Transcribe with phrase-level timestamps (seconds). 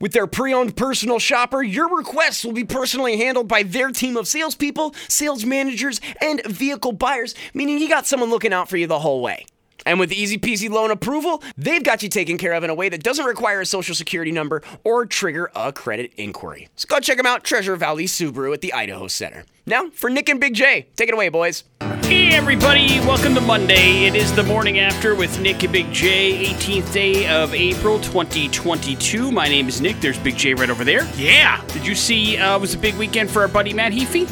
[0.00, 4.16] With their pre owned personal shopper, your requests will be personally handled by their team
[4.16, 8.86] of salespeople, sales managers, and vehicle buyers, meaning you got someone looking out for you
[8.86, 9.44] the whole way.
[9.86, 12.88] And with easy peasy loan approval, they've got you taken care of in a way
[12.88, 16.68] that doesn't require a social security number or trigger a credit inquiry.
[16.76, 19.44] So go check them out, Treasure Valley Subaru at the Idaho Center.
[19.66, 21.64] Now, for Nick and Big J, take it away, boys.
[22.04, 24.06] Hey everybody, welcome to Monday.
[24.06, 29.30] It is the morning after with Nick and Big J, 18th day of April 2022.
[29.30, 30.00] My name is Nick.
[30.00, 31.04] There's Big J right over there.
[31.16, 31.62] Yeah.
[31.68, 34.26] Did you see uh, it was a big weekend for our buddy Matt Heafy?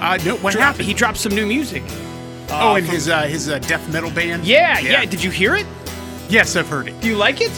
[0.00, 0.84] Uh, no, what Drop- happened?
[0.86, 1.82] He dropped some new music.
[2.50, 4.44] Oh, and from- his uh, his uh, death metal band?
[4.44, 5.66] Yeah, yeah, Did you hear it?
[6.28, 7.00] Yes, I've heard it.
[7.00, 7.52] Do you like it?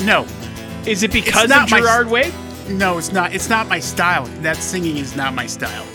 [0.00, 0.26] No.
[0.86, 2.32] Is it because of not my- Gerard Way?
[2.68, 3.34] No, it's not.
[3.34, 4.26] It's not my style.
[4.42, 5.86] That singing is not my style.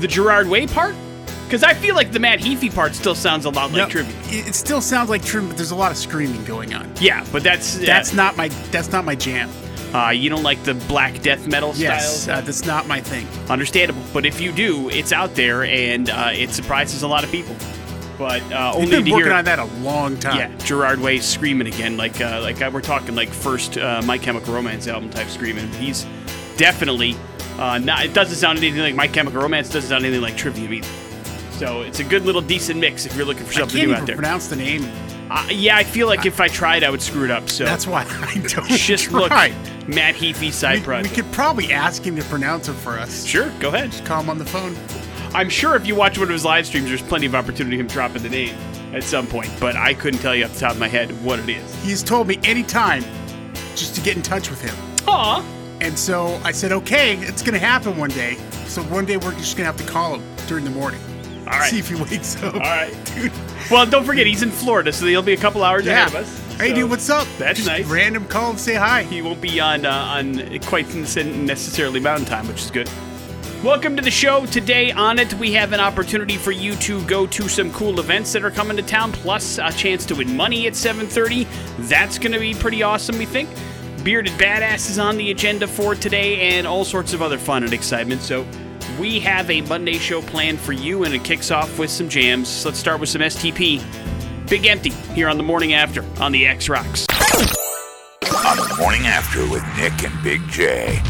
[0.00, 0.94] The Gerard Way part?
[1.44, 4.16] Because I feel like the Matt Heafy part still sounds a lot like no, tribute.
[4.32, 6.90] It, it still sounds like Trim, but there's a lot of screaming going on.
[6.98, 8.48] Yeah, but that's That's not my.
[8.70, 9.50] That's not my jam.
[9.94, 12.38] Uh, you don't like the black death metal Yes, style.
[12.38, 13.26] uh, that's not my thing.
[13.50, 17.30] Understandable, but if you do, it's out there and uh, it surprises a lot of
[17.30, 17.54] people.
[18.18, 20.36] But uh, We've only been to working hear, on that a long time.
[20.38, 24.18] yeah, Gerard Way screaming again, like uh, like uh, we're talking like first uh, My
[24.18, 25.68] Chemical Romance album type screaming.
[25.72, 26.06] He's
[26.56, 27.16] definitely
[27.58, 28.04] uh, not.
[28.04, 29.70] It doesn't sound anything like My Chemical Romance.
[29.70, 30.88] Doesn't sound anything like Trivium either.
[31.52, 33.92] So it's a good little decent mix if you're looking for I something can't new
[33.92, 34.16] even out there.
[34.16, 34.82] pronounce the name.
[35.34, 37.48] Uh, yeah, I feel like if I tried, I would screw it up.
[37.48, 39.48] So That's why I don't just look try.
[39.88, 43.24] Matt Heafy side We, we could probably ask him to pronounce it for us.
[43.24, 43.92] Sure, go ahead.
[43.92, 44.76] Just Call him on the phone.
[45.34, 47.86] I'm sure if you watch one of his live streams, there's plenty of opportunity him
[47.86, 48.54] dropping the name
[48.92, 51.38] at some point, but I couldn't tell you off the top of my head what
[51.38, 51.82] it is.
[51.82, 53.02] He's told me anytime
[53.74, 54.74] just to get in touch with him.
[55.08, 55.42] Aw.
[55.80, 58.34] And so I said, okay, it's going to happen one day.
[58.66, 61.00] So one day we're just going to have to call him during the morning.
[61.52, 61.70] All right.
[61.70, 62.54] See if he wakes up.
[62.54, 62.94] All right.
[63.14, 63.32] Dude.
[63.70, 66.06] Well, don't forget, he's in Florida, so he'll be a couple hours Yeah.
[66.06, 66.38] ahead of us.
[66.58, 67.26] Hey, So dude, what's up?
[67.38, 67.86] That's just nice.
[67.86, 69.02] Random call and say hi.
[69.04, 72.90] He won't be on uh, on quite necessarily Mountain Time, which is good.
[73.64, 74.44] Welcome to the show.
[74.46, 78.32] Today on it, we have an opportunity for you to go to some cool events
[78.32, 81.46] that are coming to town, plus a chance to win money at 7:30.
[81.88, 83.48] That's going to be pretty awesome, we think.
[84.02, 87.72] Bearded Badass is on the agenda for today, and all sorts of other fun and
[87.72, 88.20] excitement.
[88.20, 88.44] So,
[88.98, 92.64] we have a Monday show planned for you, and it kicks off with some jams.
[92.64, 93.82] Let's start with some STP.
[94.48, 97.06] Big Empty here on the morning after on the X Rocks.
[97.10, 101.00] on the morning after with Nick and Big J.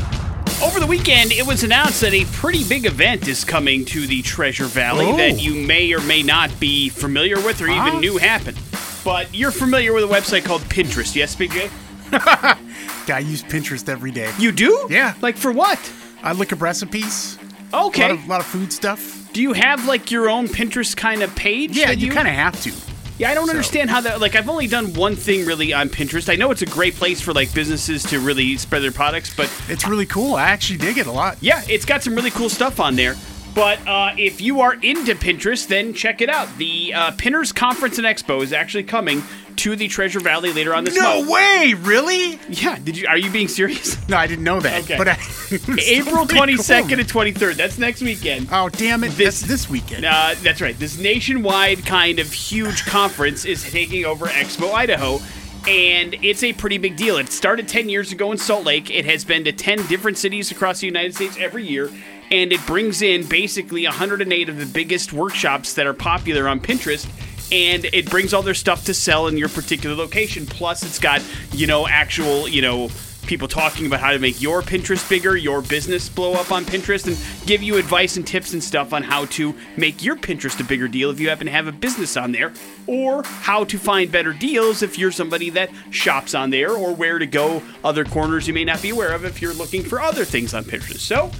[0.62, 4.22] Over the weekend, it was announced that a pretty big event is coming to the
[4.22, 5.16] Treasure Valley Oh.
[5.16, 7.88] that you may or may not be familiar with or Huh?
[7.88, 8.58] even knew happened.
[9.04, 11.68] But you're familiar with a website called Pinterest, yes, Big J?
[12.12, 14.30] I use Pinterest every day.
[14.38, 14.86] You do?
[14.88, 15.14] Yeah.
[15.20, 15.80] Like for what?
[16.22, 17.36] I look up recipes.
[17.72, 18.02] A Okay.
[18.02, 19.32] lot of, lot of food stuff.
[19.32, 21.76] do you have like your own Pinterest kind of page?
[21.76, 22.72] Yeah, that you, kind of have to.
[23.18, 24.20] Yeah, I don't so- understand how that.
[24.20, 26.30] Like, I've only done one thing really on Pinterest.
[26.32, 29.50] I know it's a great place for like businesses to really spread their products, but
[29.68, 30.34] It's really cool.
[30.34, 31.36] I actually dig it a lot.
[31.40, 33.16] Yeah, it's got some really cool stuff on there.
[33.54, 36.48] But uh, if you are into Pinterest, then check it out.
[36.56, 39.22] The uh, Pinners Conference and Expo is actually coming
[39.58, 41.30] to the Treasure Valley later on this No month.
[41.30, 42.38] way, really?
[42.48, 43.06] Yeah, did you?
[43.06, 43.96] Are you being serious?
[44.08, 44.82] No, I didn't know that.
[44.84, 44.98] Okay.
[44.98, 45.18] But I,
[45.86, 47.56] April twenty second and twenty third.
[47.56, 48.48] That's next weekend.
[48.52, 49.12] Oh, damn it.
[49.12, 50.04] This- That's this weekend.
[50.04, 50.78] Uh, that's right.
[50.78, 55.18] This nationwide kind of huge conference is taking over Expo Idaho.
[55.68, 57.18] And it's a pretty big deal.
[57.18, 58.90] It started 10 years ago in Salt Lake.
[58.90, 61.88] It has been to 10 different cities across the United States every year.
[62.32, 67.06] And it brings in basically 108 of the biggest workshops that are popular on Pinterest.
[67.52, 70.46] And it brings all their stuff to sell in your particular location.
[70.46, 72.88] Plus, it's got, you know, actual, you know,
[73.26, 77.06] people talking about how to make your Pinterest bigger, your business blow up on Pinterest,
[77.06, 80.64] and give you advice and tips and stuff on how to make your Pinterest a
[80.64, 82.52] bigger deal if you happen to have a business on there,
[82.86, 87.18] or how to find better deals if you're somebody that shops on there, or where
[87.18, 90.24] to go other corners you may not be aware of if you're looking for other
[90.24, 90.98] things on Pinterest.
[90.98, 91.30] So,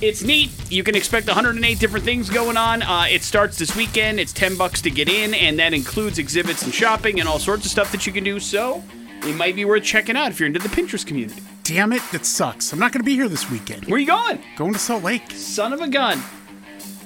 [0.00, 0.50] it's neat.
[0.70, 2.82] You can expect 108 different things going on.
[2.82, 4.20] Uh, it starts this weekend.
[4.20, 7.64] It's 10 bucks to get in, and that includes exhibits and shopping and all sorts
[7.64, 8.38] of stuff that you can do.
[8.40, 8.82] So,
[9.22, 11.42] it might be worth checking out if you're into the Pinterest community.
[11.64, 12.72] Damn it, that sucks.
[12.72, 13.86] I'm not going to be here this weekend.
[13.86, 14.40] Where are you going?
[14.56, 15.30] Going to Salt Lake.
[15.32, 16.22] Son of a gun.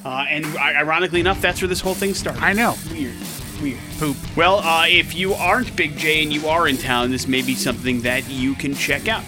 [0.05, 2.43] Uh, and ironically enough, that's where this whole thing started.
[2.43, 2.75] I know.
[2.91, 3.15] Weird.
[3.61, 3.79] Weird.
[3.99, 4.17] Poop.
[4.37, 7.55] Well, uh, if you aren't Big J and you are in town, this may be
[7.55, 9.25] something that you can check out.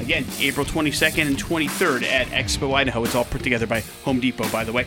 [0.00, 3.04] Again, April 22nd and 23rd at Expo Idaho.
[3.04, 4.86] It's all put together by Home Depot, by the way.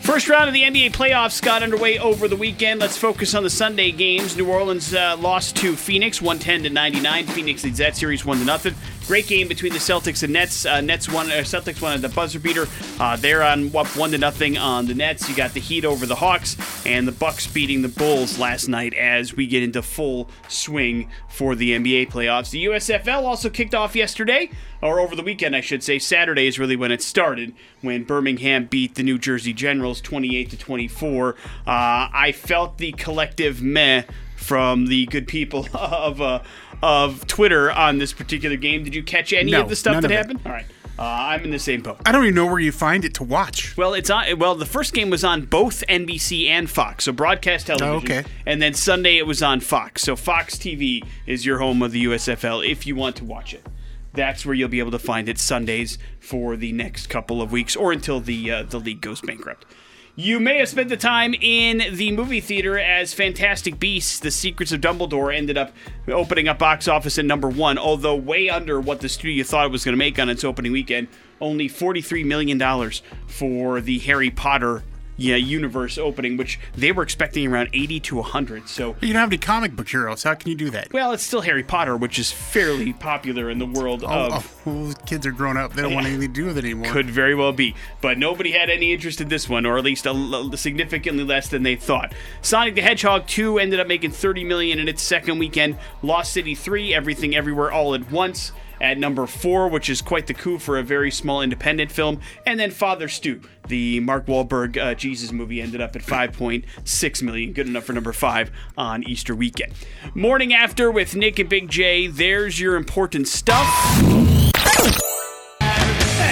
[0.00, 2.80] First round of the NBA playoffs got underway over the weekend.
[2.80, 4.36] Let's focus on the Sunday games.
[4.36, 7.26] New Orleans uh, lost to Phoenix, 110 to 99.
[7.28, 8.74] Phoenix leads that series one to nothing.
[9.06, 10.64] Great game between the Celtics and Nets.
[10.64, 11.30] Uh, Nets won.
[11.30, 12.66] Uh, Celtics won at the buzzer beater.
[12.98, 15.28] Uh, they're on up one to nothing on the Nets.
[15.28, 16.56] You got the Heat over the Hawks
[16.86, 18.94] and the Bucks beating the Bulls last night.
[18.94, 23.94] As we get into full swing for the NBA playoffs, the USFL also kicked off
[23.94, 25.98] yesterday, or over the weekend, I should say.
[25.98, 30.56] Saturday is really when it started when Birmingham beat the New Jersey Generals 28 to
[30.56, 31.28] 24.
[31.30, 31.34] Uh,
[31.66, 34.04] I felt the collective meh
[34.36, 36.40] from the good people of uh,
[36.82, 38.84] of Twitter on this particular game.
[38.84, 40.14] Did you catch any No, of the stuff that of it.
[40.16, 40.40] happened?
[40.46, 40.66] All right,
[40.98, 41.98] uh, I'm in the same boat.
[42.06, 43.76] I don't even know where you find it to watch.
[43.76, 44.38] Well, it's on.
[44.38, 47.92] Well, the first game was on both NBC and Fox, so broadcast television.
[47.94, 48.24] Oh, okay.
[48.46, 50.02] And then Sunday it was on Fox.
[50.02, 53.66] So Fox TV is your home of the USFL if you want to watch it.
[54.12, 57.74] That's where you'll be able to find it Sundays for the next couple of weeks
[57.74, 59.66] or until the uh, the league goes bankrupt.
[60.16, 64.70] You may have spent the time in the movie theater as Fantastic Beasts: The Secrets
[64.70, 65.72] of Dumbledore ended up
[66.06, 69.72] opening up box office at number one, although way under what the studio thought it
[69.72, 71.08] was going to make on its opening weekend.
[71.40, 74.84] Only forty-three million dollars for the Harry Potter
[75.16, 78.68] yeah, universe opening, which they were expecting around eighty to hundred.
[78.68, 80.22] So You don't have any comic book heroes.
[80.22, 80.92] How can you do that?
[80.92, 84.60] well, it's still Harry Potter, which is fairly popular in the world Oh, of.
[84.66, 85.72] oh, well, kids are grown up.
[85.74, 86.90] They don't want anything to do with it anymore.
[86.92, 90.06] Could very well be, but nobody had any interest in this one, or at least
[90.06, 92.12] a, significantly less than they thought.
[92.42, 95.76] Sonic the Hedgehog 2 ended up making 30 million in its second weekend.
[96.02, 98.52] Lost City 3, Everything Everywhere All at Once
[98.84, 102.20] at number four, which is quite the coup for a very small independent film.
[102.44, 107.54] And then Father Stu, the Mark Wahlberg uh, Jesus movie, ended up at 5.6 million,
[107.54, 109.72] good enough for number five on Easter weekend.
[110.14, 112.08] Morning after with Nick and Big J.
[112.08, 114.13] There's your important stuff.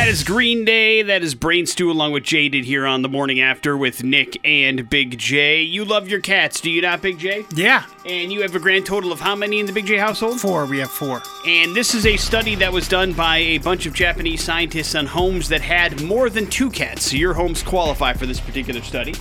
[0.03, 1.03] That is Green Day.
[1.03, 4.91] That is Brain Stew along with Jaded here on the morning after with Nick and
[4.91, 5.63] Big J.
[5.63, 7.47] You love your cats, do you not, Big J?
[7.55, 10.41] Yeah, And you have a grand total of how many in the Big J household?
[10.41, 10.67] four.
[10.67, 11.23] We have four.
[11.47, 15.07] And this is a study that was done by a bunch of Japanese scientists on
[15.07, 17.13] homes that had more than two cats.
[17.13, 19.15] So your homes qualify for this particular study.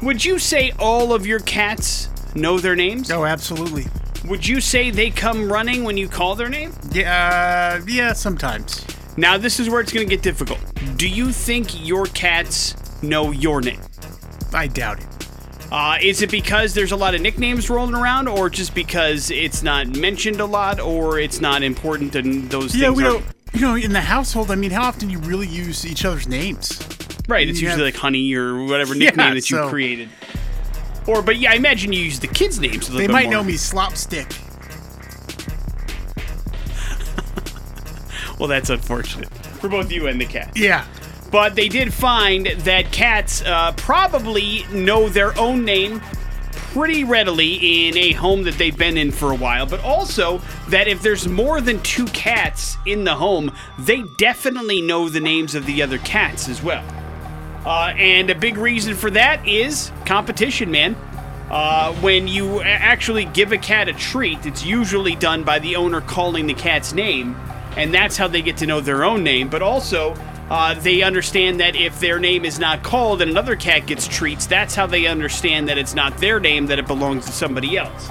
[0.00, 3.10] Would you say all of your cats know their names?
[3.10, 3.88] Oh, absolutely.
[4.26, 6.72] Would you say they come running when you call their name?
[6.92, 8.12] Yeah, uh, yeah.
[8.12, 8.86] Sometimes.
[9.20, 10.58] Now, this is where it's going to get difficult.
[10.96, 13.78] Do you think your cats know your name?
[14.54, 15.06] I doubt it.
[15.70, 19.62] Uh, is it because there's a lot of nicknames rolling around, or just because it's
[19.62, 23.34] not mentioned a lot, or it's not important and those Yeah, things we aren't- don't.
[23.52, 26.26] You know, in the household, I mean, how often do you really use each other's
[26.26, 26.80] names?
[27.28, 30.08] Right, it's you usually have- like Honey or whatever Yeah, nickname that you so- created.
[31.06, 32.88] Or, but yeah, I imagine you use the kids' names.
[32.88, 33.32] They might more.
[33.34, 34.28] know me slopstick.
[38.40, 39.28] Well, that's unfortunate
[39.60, 40.56] for both you and the cat.
[40.56, 40.86] Yeah.
[41.30, 46.00] But they did find that cats uh, probably know their own name
[46.72, 50.88] pretty readily in a home that they've been in for a while, but also that
[50.88, 55.66] if there's more than two cats in the home, they definitely know the names of
[55.66, 56.84] the other cats as well.
[57.66, 60.96] Uh, and a big reason for that is competition, man.
[61.50, 66.00] Uh, when you actually give a cat a treat, it's usually done by the owner
[66.00, 67.36] calling the cat's name,
[67.76, 69.48] and that's how they get to know their own name.
[69.48, 70.14] But also,
[70.50, 74.46] uh, they understand that if their name is not called and another cat gets treats,
[74.46, 78.10] that's how they understand that it's not their name, that it belongs to somebody else.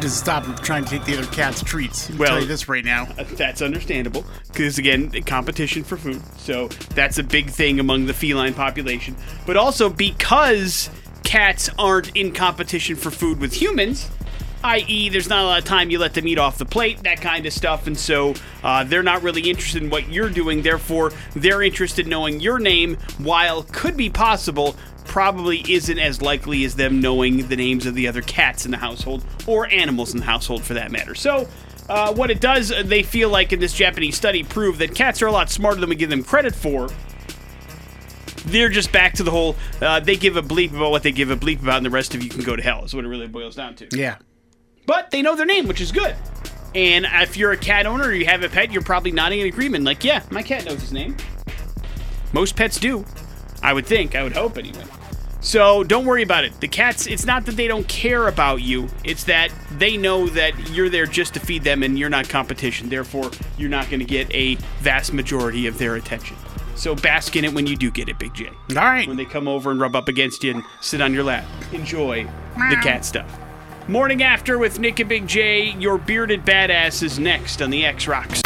[0.00, 2.10] Just stop trying to take the other cat's treats.
[2.10, 3.06] Well- tell you this right now.
[3.18, 6.22] Uh, That's understandable because again, competition for food.
[6.38, 9.14] So that's a big thing among the feline population.
[9.46, 10.88] But also because
[11.22, 14.08] cats aren't in competition for food with humans,
[14.64, 17.20] i.e., there's not a lot of time you let them eat off the plate, that
[17.20, 20.62] kind of stuff, and so uh, they're not really interested in what you're doing.
[20.62, 24.76] Therefore, they're interested in knowing your name, while could be possible.
[25.06, 28.76] Probably isn't as likely as them knowing the names of the other cats in the
[28.76, 31.16] household or animals in the household for that matter.
[31.16, 31.48] So,
[31.88, 35.20] uh, what it does, uh, they feel like in this Japanese study, prove that cats
[35.22, 36.88] are a lot smarter than we give them credit for.
[38.46, 41.30] They're just back to the whole, uh, they give a bleep about what they give
[41.30, 43.08] a bleep about, and the rest of you can go to hell, is what it
[43.08, 43.88] really boils down to.
[43.92, 44.16] Yeah.
[44.90, 46.16] But they know their name, which is good.
[46.74, 49.46] And if you're a cat owner or you have a pet, you're probably nodding in
[49.46, 51.16] agreement, like, yeah, my cat knows his name.
[52.32, 53.04] Most pets do.
[53.62, 54.82] I would think, I would hope anyway.
[55.40, 56.60] So don't worry about it.
[56.60, 60.70] The cats, it's not that they don't care about you, it's that they know that
[60.70, 62.88] you're there just to feed them and you're not competition.
[62.88, 66.36] Therefore, you're not going to get a vast majority of their attention.
[66.74, 68.48] So bask in it when you do get it, Big J.
[68.48, 69.06] All right.
[69.06, 71.44] When they come over and rub up against you and sit on your lap.
[71.72, 72.24] Enjoy
[72.56, 73.38] the cat stuff.
[73.88, 78.06] Morning after with Nick and Big J, your bearded badass is next on the X
[78.06, 78.40] Rocks.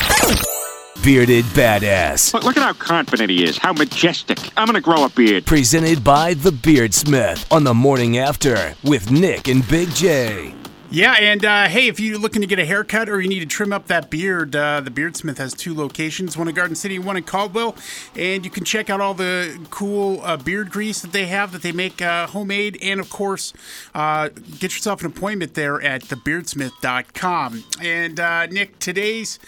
[1.04, 2.32] bearded badass.
[2.32, 4.38] Look, look at how confident he is, how majestic.
[4.56, 5.44] I'm gonna grow a beard.
[5.44, 10.54] Presented by The Beardsmith on the morning after with Nick and Big J.
[10.94, 13.46] Yeah, and uh, hey, if you're looking to get a haircut or you need to
[13.46, 17.16] trim up that beard, uh, the Beardsmith has two locations one in Garden City, one
[17.16, 17.74] in Caldwell.
[18.14, 21.62] And you can check out all the cool uh, beard grease that they have that
[21.62, 22.78] they make uh, homemade.
[22.80, 23.52] And of course,
[23.92, 27.64] uh, get yourself an appointment there at thebeardsmith.com.
[27.82, 29.40] And uh, Nick, today's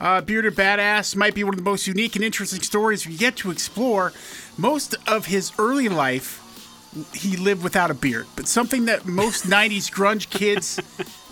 [0.00, 3.52] Bearded Badass might be one of the most unique and interesting stories we get to
[3.52, 4.12] explore.
[4.56, 6.42] Most of his early life
[7.14, 10.80] he lived without a beard, but something that most 90s grunge kids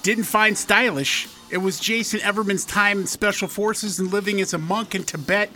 [0.02, 1.28] didn't find stylish.
[1.48, 5.50] It was Jason Everman's time in special forces and living as a monk in Tibet,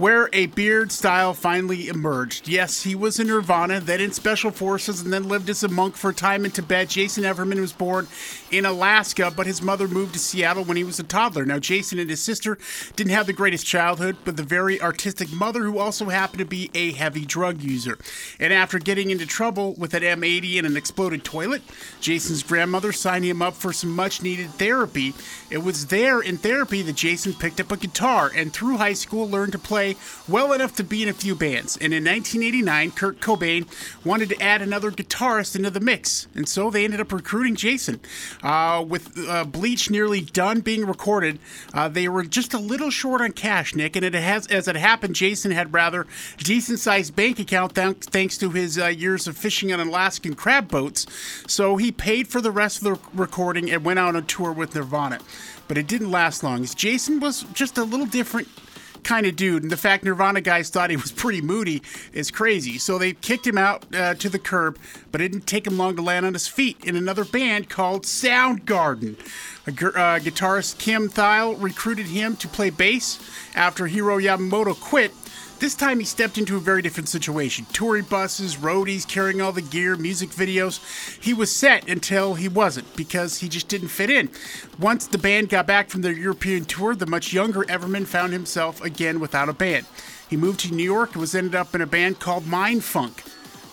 [0.00, 2.48] where a beard style finally emerged.
[2.48, 5.94] Yes, he was in Nirvana, then in special forces, and then lived as a monk
[5.94, 6.88] for a time in Tibet.
[6.88, 8.08] Jason Everman was born
[8.50, 11.44] in Alaska, but his mother moved to Seattle when he was a toddler.
[11.44, 12.56] Now, Jason and his sister
[12.96, 16.70] didn't have the greatest childhood, but the very artistic mother who also happened to be
[16.72, 17.98] a heavy drug user.
[18.38, 21.60] And after getting into trouble with an M80 and an exploded toilet,
[22.00, 25.12] Jason's grandmother signed him up for some much needed therapy.
[25.50, 29.28] It was there in therapy that Jason picked up a guitar and through high school
[29.28, 29.89] learned to play
[30.28, 31.76] well enough to be in a few bands.
[31.76, 33.66] And in 1989, Kurt Cobain
[34.04, 38.00] wanted to add another guitarist into the mix, and so they ended up recruiting Jason.
[38.42, 41.38] Uh, with uh, Bleach nearly done being recorded,
[41.74, 43.96] uh, they were just a little short on cash, Nick.
[43.96, 46.06] And it has, as it happened, Jason had rather
[46.38, 51.06] decent-sized bank account th- thanks to his uh, years of fishing on Alaskan crab boats.
[51.46, 54.74] So he paid for the rest of the recording and went out on tour with
[54.74, 55.18] Nirvana.
[55.68, 56.64] But it didn't last long.
[56.64, 58.48] Jason was just a little different
[59.04, 59.62] kind of dude.
[59.62, 62.78] And the fact Nirvana guys thought he was pretty moody is crazy.
[62.78, 64.78] So they kicked him out uh, to the curb,
[65.12, 68.04] but it didn't take him long to land on his feet in another band called
[68.04, 69.16] Soundgarden.
[69.66, 73.18] A uh, guitarist Kim Thayil recruited him to play bass
[73.54, 75.12] after Hiro Yamamoto quit.
[75.60, 77.66] This time he stepped into a very different situation.
[77.70, 80.80] Touring buses, roadies, carrying all the gear, music videos.
[81.22, 84.30] He was set until he wasn't because he just didn't fit in.
[84.78, 88.82] Once the band got back from their European tour, the much younger Everman found himself
[88.82, 89.84] again without a band.
[90.30, 93.22] He moved to New York and was ended up in a band called Mindfunk.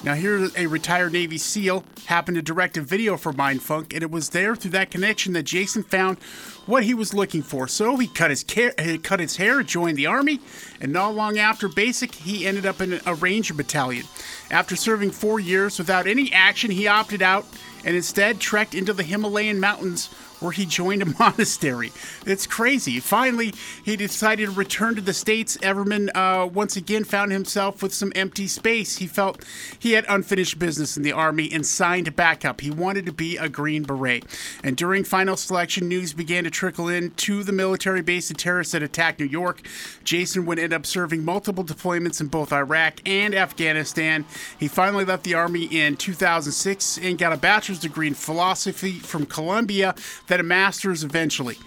[0.03, 4.11] Now, here, a retired Navy SEAL happened to direct a video for Mindfunk, and it
[4.11, 6.19] was there through that connection that Jason found
[6.67, 7.67] what he was looking for.
[7.67, 10.39] So he cut his care, he cut his hair, joined the army,
[10.79, 14.05] and not long after basic, he ended up in a Ranger battalion.
[14.51, 17.45] After serving four years without any action, he opted out
[17.83, 21.91] and instead trekked into the Himalayan mountains where he joined a monastery.
[22.25, 22.99] It's crazy.
[22.99, 23.53] Finally,
[23.83, 25.57] he decided to return to the States.
[25.57, 28.97] Everman uh, once again found himself with some empty space.
[28.97, 29.43] He felt
[29.77, 32.61] he had unfinished business in the Army and signed back up.
[32.61, 34.25] He wanted to be a Green Beret.
[34.63, 38.73] And during final selection, news began to trickle in to the military base of terrorists
[38.73, 39.61] that attacked New York.
[40.03, 44.25] Jason would end up serving multiple deployments in both Iraq and Afghanistan.
[44.59, 49.25] He finally left the Army in 2006 and got a bachelor's degree in philosophy from
[49.25, 49.95] Columbia
[50.27, 51.57] then a master's eventually.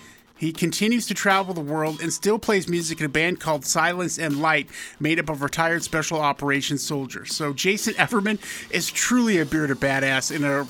[0.40, 4.18] He continues to travel the world and still plays music in a band called Silence
[4.18, 7.36] and Light, made up of retired special operations soldiers.
[7.36, 8.38] So Jason Everman
[8.70, 10.60] is truly a bearded badass and a,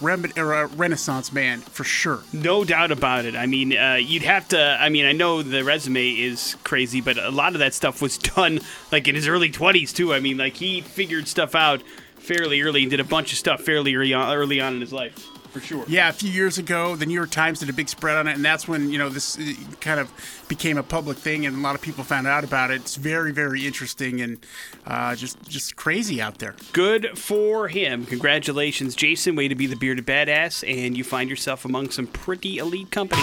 [0.43, 2.25] a renaissance man for sure.
[2.33, 3.37] No doubt about it.
[3.37, 4.61] I mean, uh, you'd have to.
[4.61, 8.19] I mean, I know the resume is crazy, but a lot of that stuff was
[8.37, 8.59] done
[8.91, 10.13] like in his early 20s, too.
[10.13, 11.81] I mean, like he figured stuff out
[12.17, 14.93] fairly early and did a bunch of stuff fairly early on, early on in his
[14.93, 15.29] life.
[15.51, 15.85] For sure.
[15.89, 18.37] Yeah, a few years ago, the New York Times did a big spread on it,
[18.37, 20.09] and that's when you know this uh, kind of
[20.47, 22.77] became a public thing, and a lot of people found out about it.
[22.77, 24.39] It's very, very interesting and
[24.87, 26.55] uh, just just crazy out there.
[26.73, 28.07] Good for him.
[28.07, 29.35] Congratulations, Jason.
[29.35, 33.23] Way to be the bearded badass, and you find yourself among some pretty elite company.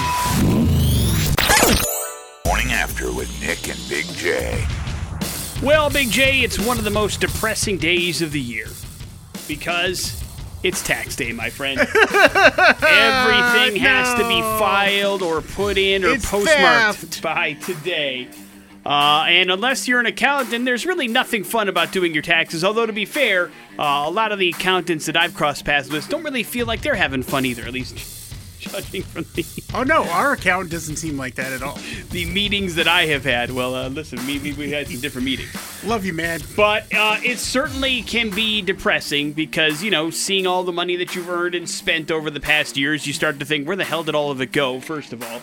[2.46, 4.65] Morning after with Nick and Big J.
[5.63, 8.67] Well, Big J, it's one of the most depressing days of the year
[9.48, 10.26] because
[10.67, 11.79] it's tax day, my friend.
[11.79, 17.21] Everything has to be filed or put in or It's postmarked theft.
[17.21, 18.27] by today.
[18.86, 22.63] Uh, and unless you're an accountant, there's really nothing fun about doing your taxes.
[22.63, 23.47] Although, to be fair,
[23.77, 26.81] uh, a lot of the accountants that I've crossed paths with don't really feel like
[26.81, 27.97] they're having fun either, at least
[28.67, 31.77] judging from the, Oh no, our account doesn't seem like that at all.
[32.12, 33.51] the meetings that I have had.
[33.51, 35.83] Well, uh, listen, we had some different meetings.
[35.83, 36.41] Love you, man.
[36.55, 41.15] But uh, it certainly can be depressing because, you know, seeing all the money that
[41.15, 44.03] you've earned and spent over the past years, you start to think, where the hell
[44.03, 45.41] did all of it go, first of all?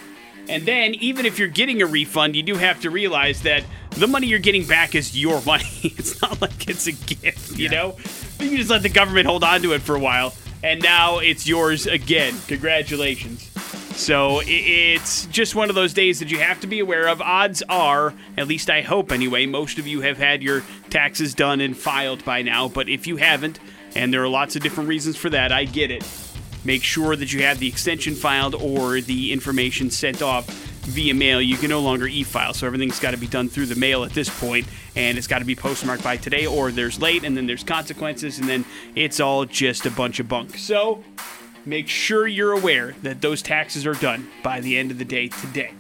[0.49, 4.07] And then, even if you're getting a refund, you do have to realize that the
[4.07, 5.65] money you're getting back is your money.
[5.83, 7.97] It's not like it's a gift, you know?
[8.41, 11.19] You can just let the government hold on to it for a while, and now
[11.19, 12.35] it's yours again.
[12.49, 13.51] Congratulations.
[13.97, 17.21] So it's just one of those days that you have to be aware of.
[17.21, 21.61] Odds are, at least I hope anyway, most of you have had your taxes done
[21.61, 22.69] and filed by now.
[22.69, 23.61] But if you haven't,
[23.95, 26.03] and there are lots of different reasons for that, I get it.
[26.65, 30.49] Make sure that you have the extension filed or the information sent off
[30.85, 31.41] via mail.
[31.41, 34.05] You can no longer e file, so everything's got to be done through the mail
[34.05, 37.37] at this point, and it's got to be postmarked by today, or there's late, and
[37.37, 38.65] then there's consequences, and then
[38.95, 40.57] it's all just a bunch of bunk.
[40.57, 41.03] So
[41.67, 45.29] make sure you're aware that those taxes are done by the end of the day
[45.29, 45.73] today.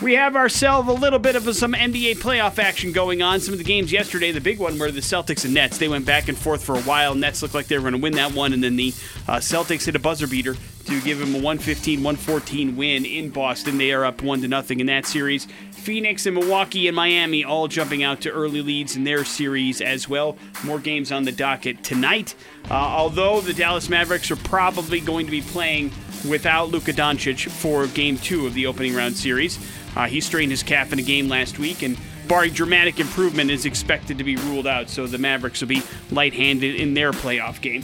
[0.00, 3.38] We have ourselves a little bit of some NBA playoff action going on.
[3.38, 5.78] Some of the games yesterday, the big one were the Celtics and Nets.
[5.78, 7.14] They went back and forth for a while.
[7.14, 8.88] Nets looked like they were going to win that one, and then the
[9.28, 13.78] uh, Celtics hit a buzzer beater to give them a 115-114 win in Boston.
[13.78, 15.46] They are up one to nothing in that series.
[15.70, 20.08] Phoenix and Milwaukee and Miami all jumping out to early leads in their series as
[20.08, 20.36] well.
[20.64, 22.34] More games on the docket tonight.
[22.70, 25.90] Uh, although the Dallas Mavericks are probably going to be playing
[26.28, 29.58] without Luka Doncic for Game Two of the opening round series.
[29.96, 31.98] Uh, he strained his calf in a game last week, and
[32.28, 34.88] barring dramatic improvement, is expected to be ruled out.
[34.88, 37.82] So the Mavericks will be light-handed in their playoff game.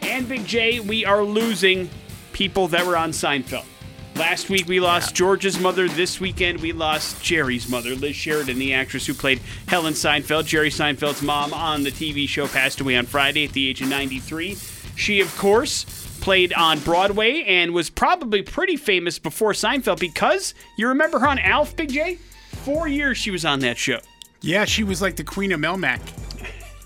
[0.00, 1.90] And Big J, we are losing
[2.34, 3.64] people that were on Seinfeld.
[4.16, 5.88] Last week we lost George's mother.
[5.88, 10.44] This weekend we lost Jerry's mother, Liz Sheridan, the actress who played Helen Seinfeld.
[10.44, 13.88] Jerry Seinfeld's mom on the TV show passed away on Friday at the age of
[13.88, 14.56] 93.
[14.96, 15.84] She, of course,
[16.20, 21.38] played on Broadway and was probably pretty famous before Seinfeld because you remember her on
[21.38, 22.18] Alf, Big J?
[22.50, 23.98] Four years she was on that show.
[24.40, 26.00] Yeah, she was like the queen of Melmac.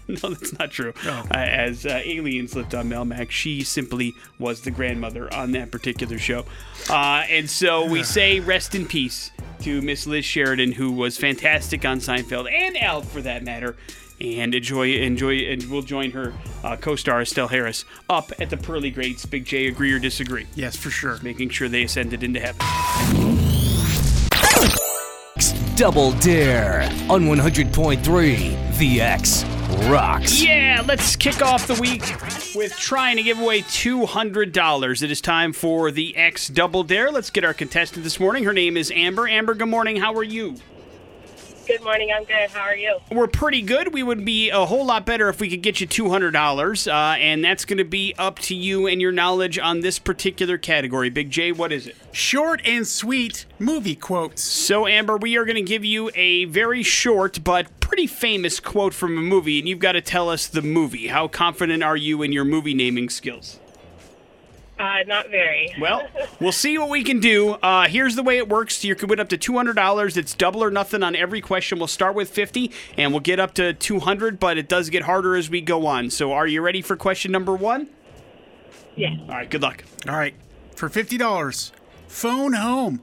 [0.23, 0.95] No, that's not true.
[1.07, 6.19] Uh, as uh, aliens lived on Melmac, she simply was the grandmother on that particular
[6.19, 6.47] show.
[6.89, 11.85] Uh, and so we say rest in peace to Miss Liz Sheridan, who was fantastic
[11.85, 13.77] on Seinfeld and Alf for that matter.
[14.19, 16.33] And enjoy, enjoy, and we'll join her
[16.65, 19.27] uh, co-star Estelle Harris up at the pearly Greats.
[19.27, 20.47] Big J, agree or disagree?
[20.57, 21.19] Yes, for sure.
[21.23, 22.65] Making sure they ascended into heaven.
[25.77, 29.45] Double Dare on 100.3 The X
[29.87, 30.43] rocks.
[30.43, 32.03] Yeah, let's kick off the week
[32.55, 35.03] with trying to give away $200.
[35.03, 37.11] It is time for the X Double Dare.
[37.11, 38.45] Let's get our contestant this morning.
[38.45, 39.29] Her name is Amber.
[39.29, 39.97] Amber, good morning.
[39.97, 40.57] How are you?
[41.69, 42.11] Good morning.
[42.11, 42.49] I'm good.
[42.49, 42.99] How are you?
[43.11, 43.93] We're pretty good.
[43.93, 47.45] We would be a whole lot better if we could get you $200, uh, and
[47.45, 51.11] that's going to be up to you and your knowledge on this particular category.
[51.11, 51.95] Big J, what is it?
[52.11, 54.43] Short and sweet movie quotes.
[54.43, 58.95] So, Amber, we are going to give you a very short but pretty famous quote
[58.95, 61.09] from a movie, and you've got to tell us the movie.
[61.09, 63.61] How confident are you in your movie naming skills?
[64.79, 65.75] Uh, not very.
[65.81, 66.09] Well,
[66.41, 67.51] we'll see what we can do.
[67.55, 68.85] Uh, here's the way it works.
[68.85, 70.17] You can win up to $200.
[70.17, 71.79] It's double or nothing on every question.
[71.79, 75.37] We'll start with 50 and we'll get up to 200, but it does get harder
[75.37, 76.11] as we go on.
[76.11, 77.89] So, are you ready for question number one?
[78.97, 79.19] yes.
[79.23, 79.85] All right, good luck.
[80.09, 80.35] All right,
[80.75, 81.71] for $50,
[82.09, 83.01] phone home.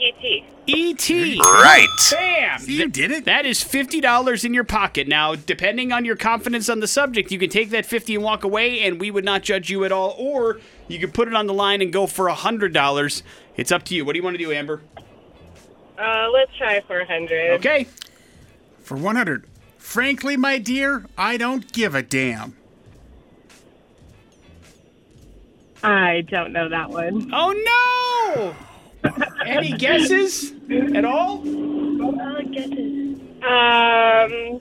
[0.00, 0.46] E.T.
[0.66, 1.40] E.T.
[1.40, 1.88] Right.
[2.12, 2.60] Bam!
[2.60, 3.24] See, you did it.
[3.24, 5.08] That is $50 in your pocket.
[5.08, 8.44] Now, depending on your confidence on the subject, you can take that 50 and walk
[8.44, 10.14] away, and we would not judge you at all.
[10.16, 13.22] Or you could put it on the line and go for $100.
[13.56, 14.04] It's up to you.
[14.04, 14.82] What do you want to do, Amber?
[15.98, 17.58] Uh, let's try for a hundred.
[17.58, 17.88] Okay.
[18.82, 19.44] For 100
[19.78, 22.56] Frankly, my dear, I don't give a damn.
[25.82, 27.30] I don't know that one.
[27.32, 27.52] Oh
[28.36, 28.54] no!
[29.46, 30.52] Any guesses
[30.94, 31.42] at all?
[33.40, 34.60] Um,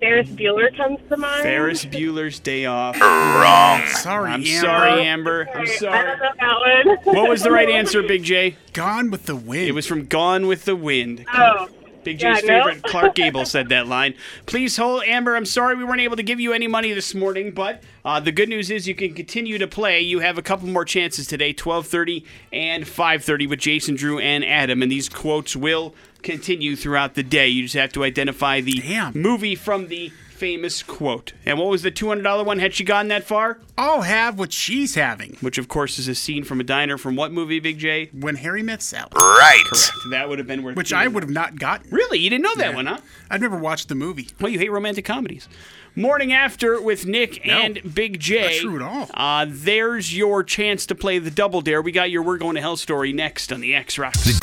[0.00, 1.42] Ferris Bueller comes to mind.
[1.42, 3.00] Ferris Bueller's Day Off.
[3.00, 3.86] Wrong.
[3.88, 4.60] Sorry, I'm Amber.
[4.60, 5.48] sorry, Amber.
[5.54, 6.16] I'm I don't sorry.
[6.16, 7.14] know that one.
[7.16, 8.56] What was the right answer, Big J?
[8.72, 9.68] Gone with the wind.
[9.68, 11.24] It was from Gone with the Wind.
[11.32, 11.68] Oh,
[12.04, 12.64] Big Yeah, J's no.
[12.64, 14.14] favorite, Clark Gable, said that line.
[14.46, 15.36] Please hold, Amber.
[15.36, 18.32] I'm sorry we weren't able to give you any money this morning, but uh, the
[18.32, 20.00] good news is you can continue to play.
[20.00, 24.82] You have a couple more chances today, 12:30 and 5:30 with Jason, Drew, and Adam,
[24.82, 27.48] and these quotes will continue throughout the day.
[27.48, 29.12] You just have to identify the Damn.
[29.14, 31.34] movie from the famous quote.
[31.44, 32.58] And what was the $200 one?
[32.60, 33.58] Had she gotten that far?
[33.76, 35.36] I'll have what she's having.
[35.42, 38.08] Which, of course, is a scene from a diner from what movie, Big J?
[38.18, 39.10] When Harry met Sally.
[39.14, 39.62] Right.
[39.66, 39.90] Correct.
[40.10, 40.76] That would have been worth.
[40.76, 41.90] Which I would have not gotten.
[41.90, 43.00] Really, you didn't know that one, huh?
[43.30, 44.28] I've never watched the movie.
[44.40, 45.46] Well, you hate romantic comedies.
[45.94, 48.40] Morning After with Nick No, and Big J.
[48.40, 49.10] not true at all.
[49.12, 51.82] Uh, there's your chance to play the double dare.
[51.82, 54.40] We got your We're Going to Hell story next on the X Rocks.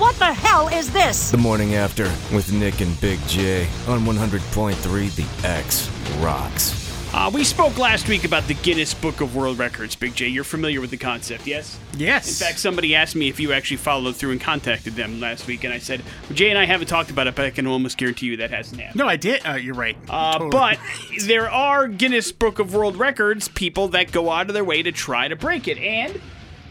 [0.00, 1.30] What the hell is this?
[1.30, 6.88] The morning after with Nick and Big J on 100.3 The X rocks.
[7.12, 10.28] Uh, we spoke last week about the Guinness Book of World Records, Big J.
[10.28, 11.78] You're familiar with the concept, yes?
[11.98, 12.40] Yes.
[12.40, 15.64] In fact, somebody asked me if you actually followed through and contacted them last week,
[15.64, 17.98] and I said, well, Jay and I haven't talked about it, but I can almost
[17.98, 18.98] guarantee you that hasn't happened.
[18.98, 19.44] no, I did.
[19.46, 19.98] Uh, you're right.
[20.08, 20.50] Uh, Totally.
[20.50, 20.78] But
[21.26, 24.92] there are Guinness Book of World Records people that go out of their way to
[24.92, 25.76] try to break it.
[25.76, 26.18] And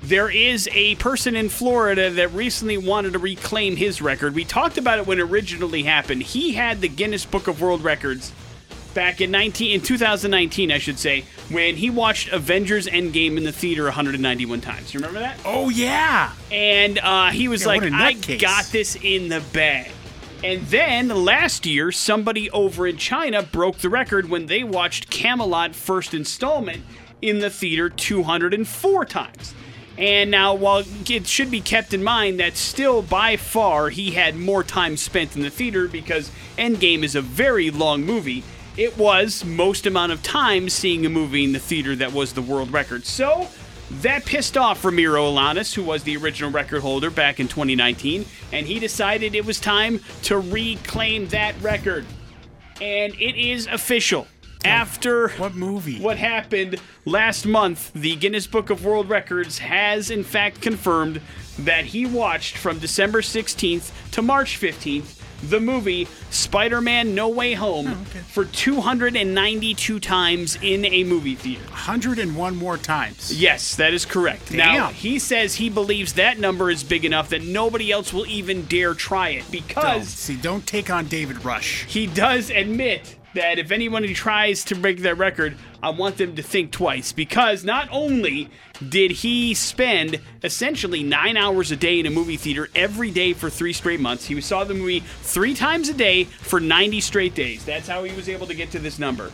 [0.01, 4.33] there is a person in Florida that recently wanted to reclaim his record.
[4.33, 6.23] We talked about it when it originally happened.
[6.23, 8.31] He had the Guinness Book of World Records
[8.93, 13.51] back in 19 in 2019, I should say, when he watched Avengers Endgame in the
[13.51, 14.93] theater 191 times.
[14.93, 15.38] You remember that?
[15.45, 16.31] oh yeah.
[16.51, 19.91] And uh, he was Yeah, like, I got this in the bag.
[20.43, 25.75] And then last year, somebody over in China broke the record when they watched Kaamelott
[25.75, 26.83] first installment
[27.21, 29.53] in the theater 204 times.
[29.99, 34.33] And now, while it should be kept in mind that still by far he had
[34.33, 38.45] more time spent in the theater because Endgame is a very long movie,
[38.77, 42.41] it was most amount of time seeing a movie in the theater that was the
[42.41, 43.05] world record.
[43.05, 43.49] So,
[43.99, 48.65] that pissed off Ramiro Alanis, who was the original record holder back in 2019, and
[48.65, 52.05] he decided it was time to reclaim that record.
[52.79, 54.27] And it is official.
[54.65, 56.00] After What movie?
[56.02, 61.22] what happened last month, the Guinness Book of World Records has in fact confirmed
[61.60, 65.15] that he watched from December 16th to March 15th
[65.50, 67.93] the movie Spider Man No Way Home Oh,
[68.28, 71.63] for 292 times in a movie theater.
[71.69, 73.34] 101 more times.
[73.41, 74.52] Yes, that is correct.
[74.52, 78.63] Now, he says he believes that number is big enough that nobody else will even
[78.65, 79.52] dare try it Don't.
[79.52, 81.86] because See, don't take on David Rush.
[81.86, 86.43] he does admit that if anyone tries to break that record, I want them to
[86.43, 88.49] think twice because not only
[88.88, 93.49] did he spend essentially nine hours a day in a movie theater every day for
[93.49, 97.63] three straight months, he saw the movie three times a day for 90 straight days.
[97.63, 99.32] That's how he was able to get to this number.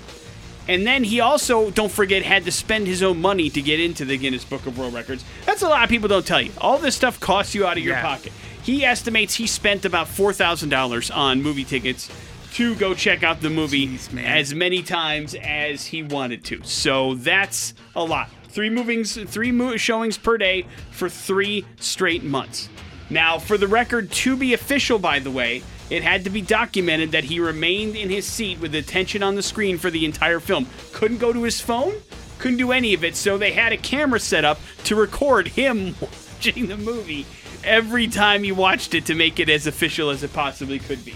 [0.67, 4.05] And then he also, don't forget, had to spend his own money to get into
[4.05, 5.23] the Guinness Book of World Records.
[5.45, 6.51] That's a lot of people don't tell you.
[6.59, 8.01] All this stuff costs you out of your Yeah.
[8.01, 8.31] pocket.
[8.63, 12.09] He estimates he spent about $4,000 on movie tickets
[12.55, 16.63] to go check out the movie Jeez, as many times as he wanted to.
[16.63, 18.29] So that's a lot.
[18.47, 22.69] Three movings, three mo- showings per day for three straight months.
[23.09, 27.11] Now, for the record to be official, by the way, it had to be documented
[27.11, 30.65] that he remained in his seat with attention on the screen for the entire film.
[30.93, 31.95] Couldn't go to his phone,
[32.39, 35.93] couldn't do any of it, so they had a camera set up to record him
[35.99, 37.25] watching the movie
[37.65, 41.15] every time he watched it to make it as official as it possibly could be.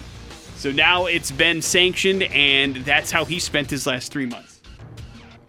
[0.59, 4.59] So now it's been sanctioned, and that's how he spent his last three months.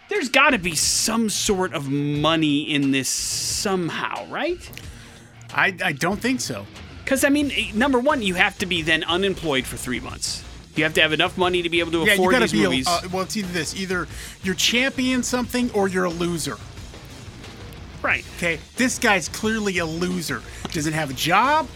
[0.09, 4.59] There's got to be some sort of money in this somehow, right?
[5.53, 6.65] I, I don't think so.
[7.03, 10.45] Because, I mean, eh, number one, you have to be then unemployed for three months.
[10.77, 12.53] You have to have enough money to be able to Yeah, you afford gotta these
[12.53, 12.63] be.
[12.63, 12.87] movies.
[12.87, 14.07] A, uh, well, it's either this: either
[14.45, 16.57] you're champion something or you're a loser.
[18.01, 18.25] right.
[18.37, 20.41] Okay, this guy's clearly a loser.
[20.71, 21.67] Doesn't have a job.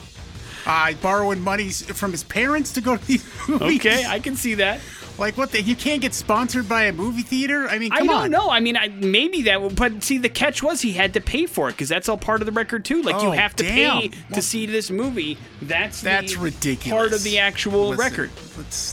[0.67, 3.81] Uh, borrowing money from his parents to go to these movies.
[3.81, 4.81] Okay, I can see that.
[5.19, 5.61] like what the?
[5.61, 7.69] You can't get sponsored by a movie theater.
[7.69, 8.31] I mean, I don't on.
[8.31, 8.49] know.
[8.51, 9.77] I mean, I, maybe that.
[9.77, 12.41] But see, the catch was he had to pay for it because that's all part
[12.41, 13.03] of the record too.
[13.03, 14.01] Like you Oh, have to damn.
[14.01, 15.37] pay to see this movie.
[15.61, 16.91] That's That's the ridiculous.
[16.99, 18.31] Part of the actual Listen, record.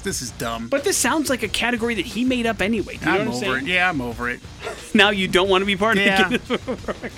[0.04, 0.68] this is dumb.
[0.68, 2.96] But this sounds like a category that he made up anyway.
[3.02, 3.58] You I'm I'm over saying?
[3.68, 3.72] it.
[3.72, 4.42] Yeah, I'm over it.
[4.94, 6.28] Now you don't want to be part Yeah.
[6.34, 7.12] of the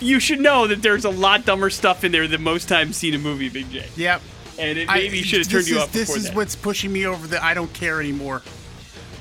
[0.00, 3.14] You should know that there's a lot dumber stuff in there than most times seen
[3.14, 3.86] a movie, Big J.
[3.96, 4.22] Yep.
[4.58, 6.34] And it I- maybe should have turned this you is, off This is that.
[6.34, 8.42] what's pushing me over the I don't care anymore.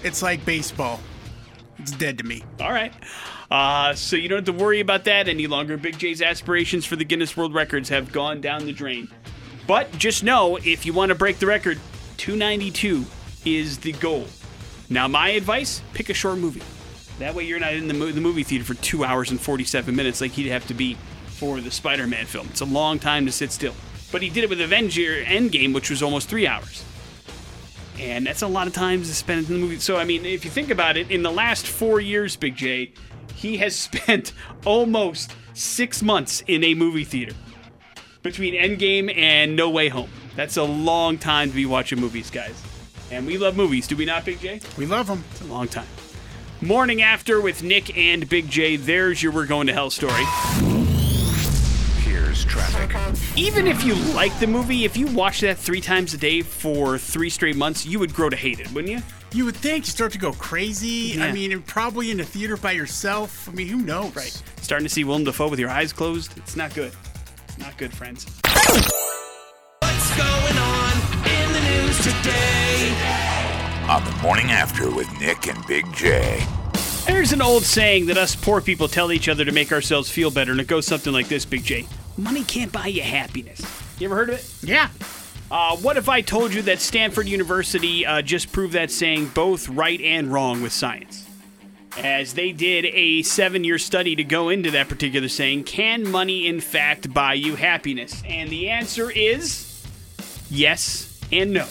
[0.03, 0.99] It's like baseball.
[1.79, 2.43] It's dead to me.
[2.60, 2.91] All right.
[3.51, 5.77] Uh, so you don't have to worry about that any longer.
[5.77, 9.07] Big J's aspirations for the Guinness World Records have gone down the drain.
[9.67, 11.79] But just know if you want to break the record,
[12.17, 13.05] 292
[13.45, 14.25] is the goal.
[14.89, 16.62] Now, my advice pick a short movie.
[17.19, 19.95] That way you're not in the, mo- the movie theater for two hours and 47
[19.95, 20.95] minutes like he'd have to be
[21.27, 22.47] for the Spider Man film.
[22.51, 23.73] It's a long time to sit still.
[24.12, 26.84] But he did it with Avenger Endgame, which was almost three hours.
[27.99, 29.80] And that's a lot of time to spend in the movie.
[29.80, 32.93] So, I mean, if you think about it, in the last four years, Big J,
[33.36, 34.34] he has spent
[34.65, 37.34] almost six months in a movie theater
[38.21, 40.10] between Endgame and No Way Home.
[40.36, 42.62] That's a long time to be watching movies, guys.
[43.10, 44.60] And we love movies, do we not, Big J?
[44.77, 45.23] We love them.
[45.32, 45.88] It's a long time.
[46.61, 48.77] Morning after with Nick and Big J.
[48.77, 50.23] There's your We're Going to Hell story.
[52.01, 52.95] Here's traffic.
[53.37, 56.97] Even if you like the movie, if you watch that three times a day for
[56.97, 59.03] three straight months, you would grow to hate it, wouldn't you?
[59.33, 61.13] You would think you start to go crazy.
[61.15, 61.25] Yeah.
[61.25, 63.47] I mean, probably in a theater by yourself.
[63.47, 64.15] I mean, who knows?
[64.15, 64.41] Right.
[64.59, 66.35] Starting to see Willem Dafoe with your eyes closed.
[66.39, 66.91] It's not good.
[67.59, 68.25] Not good, friends.
[69.79, 70.91] What's going on
[71.23, 73.26] in the news today?
[73.89, 76.45] On the morning after with Nick and Big J.
[77.06, 80.30] There's an old saying that us poor people tell each other to make ourselves feel
[80.30, 81.88] better, and it goes something like this, Big J.
[82.17, 83.62] Money can't buy you happiness.
[83.97, 84.54] You ever heard of it?
[84.62, 84.89] Yeah.
[85.50, 89.69] Uh, what if I told you that Stanford University uh, just proved that saying both
[89.69, 91.26] right and wrong with science?
[91.97, 96.45] As they did a seven year study to go into that particular saying, can money
[96.45, 98.21] in fact buy you happiness?
[98.26, 99.88] And the answer is
[100.50, 101.67] yes and no.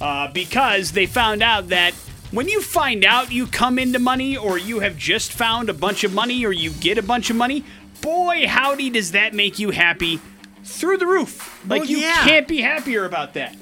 [0.00, 1.92] Uh, because they found out that
[2.30, 6.04] when you find out you come into money or you have just found a bunch
[6.04, 7.64] of money or you get a bunch of money,
[8.00, 10.20] boy, howdy, does that make you happy
[10.64, 11.60] through the roof.
[11.66, 12.24] Like, Well, you yeah.
[12.24, 13.56] can't be happier about that.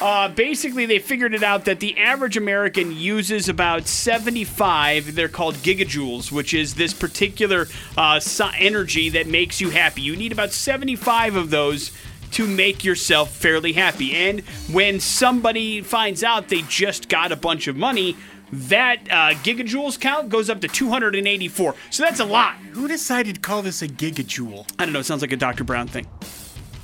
[0.00, 5.54] Uh, basically, they figured it out that the average American uses about 75, they're called
[5.56, 8.20] gigajoules, which is this particular uh,
[8.58, 10.02] energy that makes you happy.
[10.02, 11.92] You need about 75 of those
[12.32, 14.12] to make yourself fairly happy.
[14.14, 14.40] And
[14.70, 18.16] when somebody finds out they just got a bunch of money,
[18.52, 21.74] that uh, gigajoules count goes up to 284.
[21.90, 22.54] So that's a lot.
[22.72, 24.68] Who decided to call this a gigajoule?
[24.78, 24.98] I don't know.
[25.00, 25.64] It sounds like a Dr.
[25.64, 26.06] Brown thing.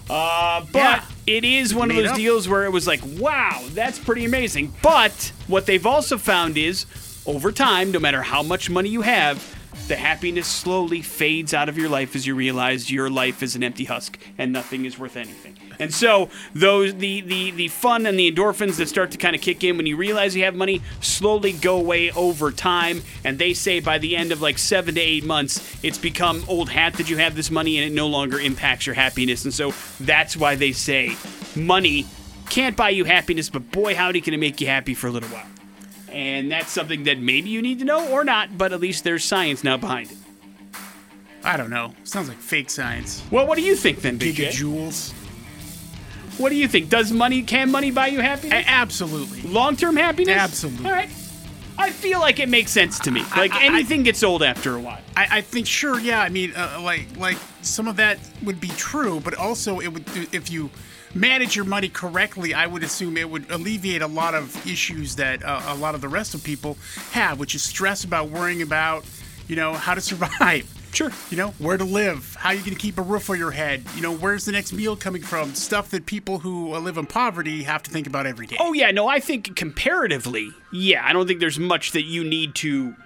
[0.09, 1.05] Uh, but Yeah.
[1.27, 2.17] it is one of those up.
[2.17, 4.73] deals where it was like, wow, that's pretty amazing.
[4.83, 6.87] But what they've also found is,
[7.27, 9.55] over time, no matter how much money you have,
[9.87, 13.63] the happiness slowly fades out of your life as you realize your life is an
[13.63, 15.57] empty husk and nothing is worth anything.
[15.79, 19.43] And so those the the the fun and the endorphins that start to kind of
[19.43, 23.03] kick in when you realize you have money slowly go away over time.
[23.25, 26.69] And they say by the end of like seven to eight months, it's become old
[26.69, 29.45] hat that you have this money and it no longer impacts your happiness.
[29.45, 31.17] And so that's why they say
[31.55, 32.07] money
[32.51, 35.29] can't buy you happiness, but boy howdy can it make you happy for a little
[35.29, 35.58] while.
[36.19, 39.23] And that's something that maybe you need to know or not, but at least there's
[39.25, 40.17] science now behind it.
[41.45, 41.95] I don't know.
[42.03, 43.23] Sounds like fake science.
[43.31, 44.49] Well, what do you think then, Big J?
[44.49, 45.13] Gigajoules.
[46.39, 46.89] What do you think?
[46.89, 48.65] Does money can money buy you A- happiness?
[48.67, 49.43] absolutely.
[49.43, 50.37] Long-term happiness?
[50.37, 50.87] Absolutely.
[50.87, 51.09] All right.
[51.79, 53.23] I feel like it makes sense to me.
[53.37, 54.99] Like I- I- anything gets old after a while.
[55.17, 56.21] I, I think sure, yeah.
[56.21, 60.05] I mean, uh, like like some of that would be true, but also it would
[60.35, 60.71] if you
[61.15, 62.55] manage your money correctly.
[62.55, 66.01] I would assume it would alleviate a lot of issues that uh, a lot of
[66.01, 66.77] the rest of people
[67.13, 69.05] have, which is stress about worrying about,
[69.47, 70.73] you know, how to survive.
[70.93, 71.13] Sure.
[71.31, 73.85] You know, where to live, how you going to keep a roof over your head,
[73.95, 77.07] you know, where's the next meal coming from, stuff that people who uh, live in
[77.07, 78.57] poverty have to think about every day.
[78.59, 82.55] Oh yeah, no, I think comparatively, yeah, I don't think there's much that you need
[82.57, 82.97] to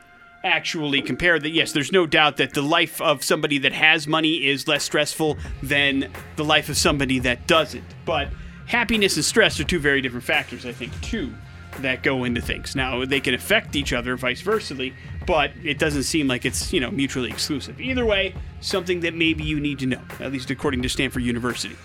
[0.45, 4.47] actually compare that yes, there's no doubt that the life of somebody that has money
[4.47, 7.85] is less stressful than the life of somebody that doesn't.
[8.05, 8.29] But
[8.67, 11.33] happiness and stress are two very different factors, I think, too,
[11.79, 12.75] that go into things.
[12.75, 14.91] Now, they can affect each other vice versa,
[15.27, 17.81] but it doesn't seem like it's, you know, mutually exclusive.
[17.81, 21.77] Either way, something that maybe you need to know, at least according to Stanford University.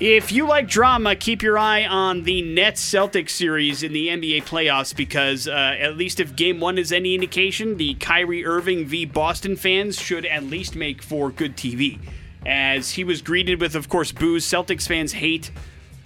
[0.00, 4.42] If you like drama, keep your eye on the Nets Celtics series in the NBA
[4.42, 9.04] playoffs because, uh, at least if game one is any indication, the Kyrie Irving v.
[9.04, 12.00] Boston fans should at least make for good TV.
[12.44, 15.52] As he was greeted with, of course, boos, Celtics fans hate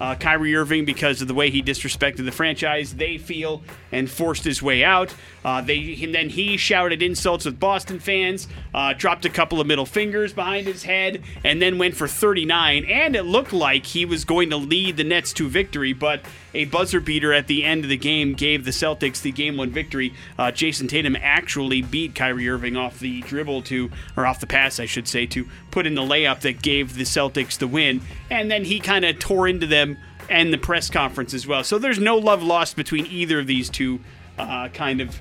[0.00, 2.94] uh, Kyrie Irving because of the way he disrespected the franchise.
[2.94, 5.14] They feel and forced his way out.
[5.44, 9.66] Uh, they and then he shouted insults with Boston fans, uh, dropped a couple of
[9.66, 12.84] middle fingers behind his head, and then went for 39.
[12.84, 16.20] And it looked like he was going to lead the Nets to victory, but
[16.54, 19.70] a buzzer beater at the end of the game gave the Celtics the game one
[19.70, 20.14] victory.
[20.38, 24.80] Uh, Jayson Tatum actually beat Kyrie Irving off the dribble to, or off the pass,
[24.80, 28.00] I should say, to put in the layup that gave the Celtics the win.
[28.30, 29.87] And then he kind of tore into them
[30.28, 31.64] and the press conference as well.
[31.64, 34.00] So there's no love lost between either of these two
[34.38, 35.20] uh, kind of,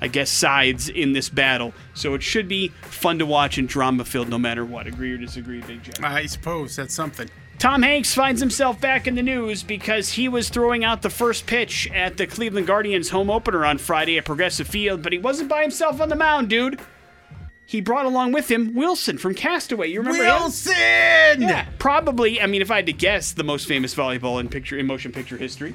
[0.00, 1.74] I guess, sides in this battle.
[1.94, 4.86] So it should be fun to watch and drama filled no matter what.
[4.86, 5.92] Agree or disagree, Big J?
[6.02, 7.28] I suppose that's something.
[7.58, 11.46] Tom Hanks finds himself back in the news because he was throwing out the first
[11.46, 15.48] pitch at the Cleveland Guardians home opener on Friday at Progressive Field, but he wasn't
[15.48, 16.80] by himself on the mound, dude.
[17.66, 19.88] He brought along with him Wilson from Castaway.
[19.88, 20.30] You remember him?
[20.30, 20.74] Wilson!
[20.74, 22.40] Yeah, probably.
[22.40, 25.12] I mean, if I had to guess, the most famous volleyball in picture in motion
[25.12, 25.74] picture history.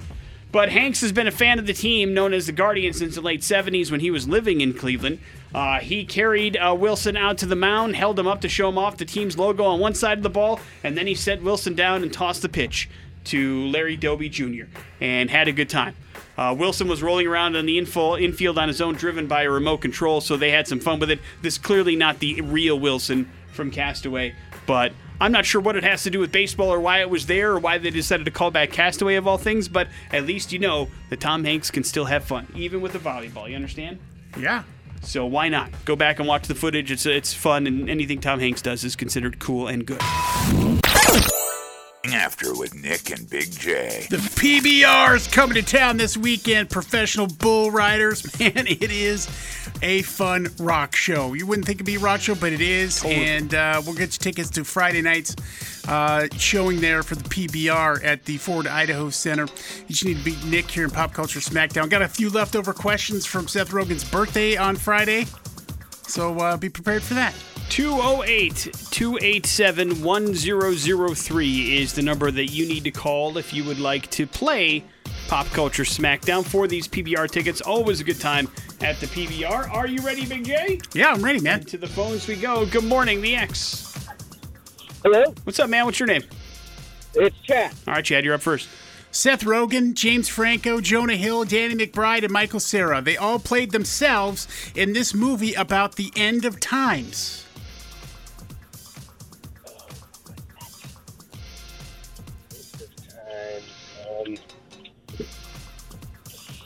[0.51, 3.21] But Hanks has been a fan of the team, known as the Guardians, since the
[3.21, 5.19] late 70s when he was living in Cleveland.
[5.53, 8.77] Uh, he carried uh, Wilson out to the mound, held him up to show him
[8.77, 11.75] off the team's logo on one side of the ball, and then he set Wilson
[11.75, 12.89] down and tossed the pitch
[13.25, 14.63] to Larry Doby Jr.
[14.99, 15.95] and had a good time.
[16.39, 19.51] Uh, Wilson was rolling around on the info, infield on his own, driven by a
[19.51, 21.19] remote control, so they had some fun with it.
[21.41, 24.33] This clearly not the real Wilson from Castaway,
[24.65, 27.25] but I'm not sure what it has to do with baseball or why it was
[27.25, 30.53] there or why they decided to call back Castaway of all things, but at least
[30.53, 33.49] you know that Tom Hanks can still have fun, even with the volleyball.
[33.49, 33.99] You understand?
[34.37, 34.63] Yeah.
[35.01, 35.71] So why not?
[35.83, 36.89] Go back and watch the footage.
[36.89, 40.01] It's it's fun, and anything Tom Hanks does is considered cool and good.
[42.05, 44.07] After with Nick and Big J.
[44.09, 46.69] The PBR is coming to town this weekend.
[46.69, 49.27] Professional bull riders, man, it is
[49.81, 51.33] a fun rock show.
[51.33, 53.03] You wouldn't think it'd be a rock show, but it is.
[53.03, 55.35] And uh, we'll get you tickets to Friday night's
[55.89, 59.43] uh, showing there for the PBR at the Ford Idaho Center.
[59.43, 61.89] You just need to beat Nick here in Pop Culture Smackdown.
[61.89, 65.25] Got a few leftover questions from Seth Rogen's birthday on Friday,
[66.07, 67.35] so uh, be prepared for that.
[67.69, 74.09] 208 287 1003 is the number that you need to call if you would like
[74.09, 74.83] to play
[75.27, 77.61] Pop Culture Smackdown for these PBR tickets.
[77.61, 78.47] Always a good time
[78.81, 79.71] at the PBR.
[79.71, 80.79] Are you ready, Big J?
[80.93, 81.63] Yeah, I'm ready, man.
[81.65, 82.65] To the phones we go.
[82.65, 83.85] Good morning, the X.
[85.03, 85.85] Hello, What's up, man?
[85.85, 86.23] What's your name?
[87.13, 87.71] it's Chad.
[87.87, 88.67] All right, Chad, you're up first.
[89.11, 93.01] Seth Rogen, James Franco, Jonah Hill, Danny McBride, and Michael Cera.
[93.01, 97.45] They all played themselves in this movie about the end of times.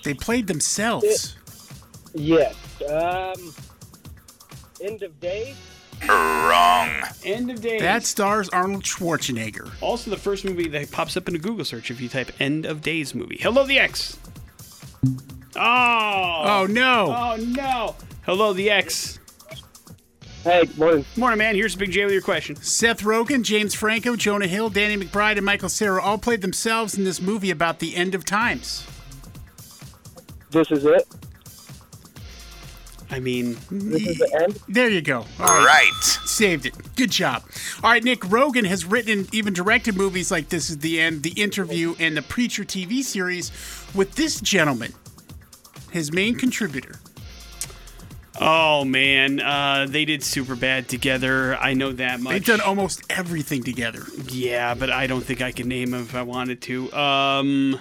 [0.03, 1.35] They played themselves.
[2.13, 2.55] yes.
[2.89, 3.53] Um,
[4.81, 5.55] end of day.
[6.07, 6.89] Wrong.
[7.23, 7.79] End of days.
[7.81, 9.71] That stars Arnold Schwarzenegger.
[9.81, 12.65] also the first movie that pops up in a Google search if you type "End
[12.65, 14.17] of Days movie." Hello, the X.
[15.55, 16.41] Oh.
[16.45, 17.13] Oh no!
[17.15, 17.95] Oh no.
[18.25, 19.19] Hello, the X.
[20.43, 21.05] Hey, morning.
[21.15, 21.55] Morning, man.
[21.55, 22.57] Here's Big J with your question.
[22.57, 27.05] Seth Rogen, James Franco, Jonah Hill, Danny McBride, and Michael Cera all played themselves in
[27.05, 28.85] this movie about the end of times.
[30.53, 31.07] This is it.
[33.11, 34.59] I mean, This is the end.
[34.67, 35.19] There you go.
[35.39, 35.91] All All right.
[36.25, 36.73] Saved it.
[36.95, 37.43] Good job.
[37.83, 41.21] All right, Nick Rogen has written and even directed movies like This Is the End,
[41.21, 43.51] The Interview, and the Preacher TV series
[43.93, 44.93] with this gentleman,
[45.91, 46.95] his main contributor.
[48.41, 51.55] oh man, uh, they did Superbad together.
[51.57, 52.31] I know that much.
[52.33, 54.03] They've done almost everything together.
[54.27, 56.91] Yeah, but I don't think I could name them if I wanted to.
[56.93, 57.79] Um,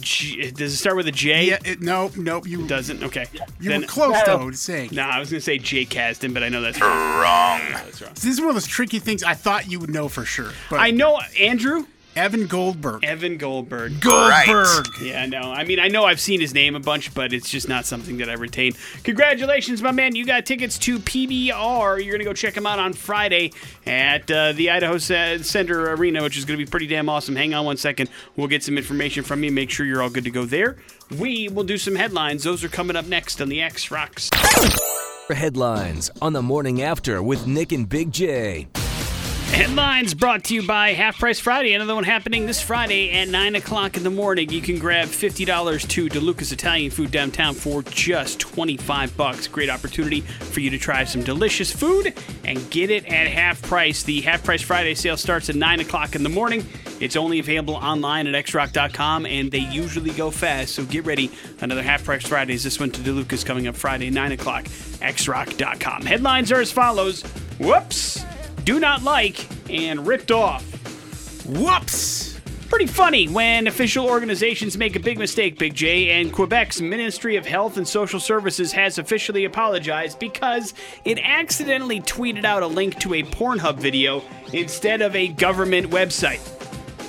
[0.00, 1.46] G- does it start with a J?
[1.46, 2.46] Yeah, it, no, nope.
[2.46, 3.02] You Doesn't.
[3.02, 3.26] Okay.
[3.60, 4.90] you Then- were close though to saying.
[4.92, 7.60] Nah, I was gonna say Jake Kasdan, but I know that's Wrong.
[7.72, 8.10] that's wrong.
[8.14, 10.50] This is one of those tricky things I thought you would know for sure.
[10.70, 11.86] But I know Andrew
[12.18, 13.04] Evan Goldberg.
[13.04, 14.00] Evan Goldberg.
[14.00, 14.86] Goldberg.
[15.00, 15.38] Yeah, no.
[15.38, 18.16] I mean, I know I've seen his name a bunch, but it's just not something
[18.16, 18.72] that I retain.
[19.04, 20.16] Congratulations, my man.
[20.16, 22.02] You got tickets to PBR.
[22.02, 23.52] You're going to go check him out on Friday
[23.86, 27.36] at uh, the Idaho Center Arena, which is going to be pretty damn awesome.
[27.36, 28.10] Hang on one second.
[28.34, 29.52] We'll get some information from you.
[29.52, 30.76] Make sure you're all good to go there.
[31.20, 32.42] We will do some headlines.
[32.42, 34.28] Those are coming up next on the X Rocks.
[35.30, 38.66] Headlines on the morning after with Nick and Big J.
[39.50, 41.72] Headlines brought to you by Half Price Friday.
[41.72, 44.50] Another one happening this Friday at 9 o'clock in the morning.
[44.50, 49.48] You can grab $50 to DeLucas Italian food downtown for just 25 bucks.
[49.48, 54.04] Great opportunity for you to try some delicious food and get it at half price.
[54.04, 56.64] The Half Price Friday sale starts at 9 o'clock in the morning.
[57.00, 61.32] It's only available online at xrock.com and they usually go fast, so get ready.
[61.60, 62.62] Another Half Price Fridays.
[62.62, 66.02] This one to DeLucas coming up Friday, 9 o'clock, xrock.com.
[66.02, 67.22] Headlines are as follows
[67.58, 68.24] Whoops!
[68.68, 70.62] Do not like and ripped off.
[71.46, 72.38] Whoops!
[72.68, 77.46] Pretty funny when official organizations make a big mistake, Big J, and Quebec's Ministry of
[77.46, 80.74] Health and Social Services has officially apologized because
[81.06, 86.44] it accidentally tweeted out a link to a Pornhub video instead of a government website.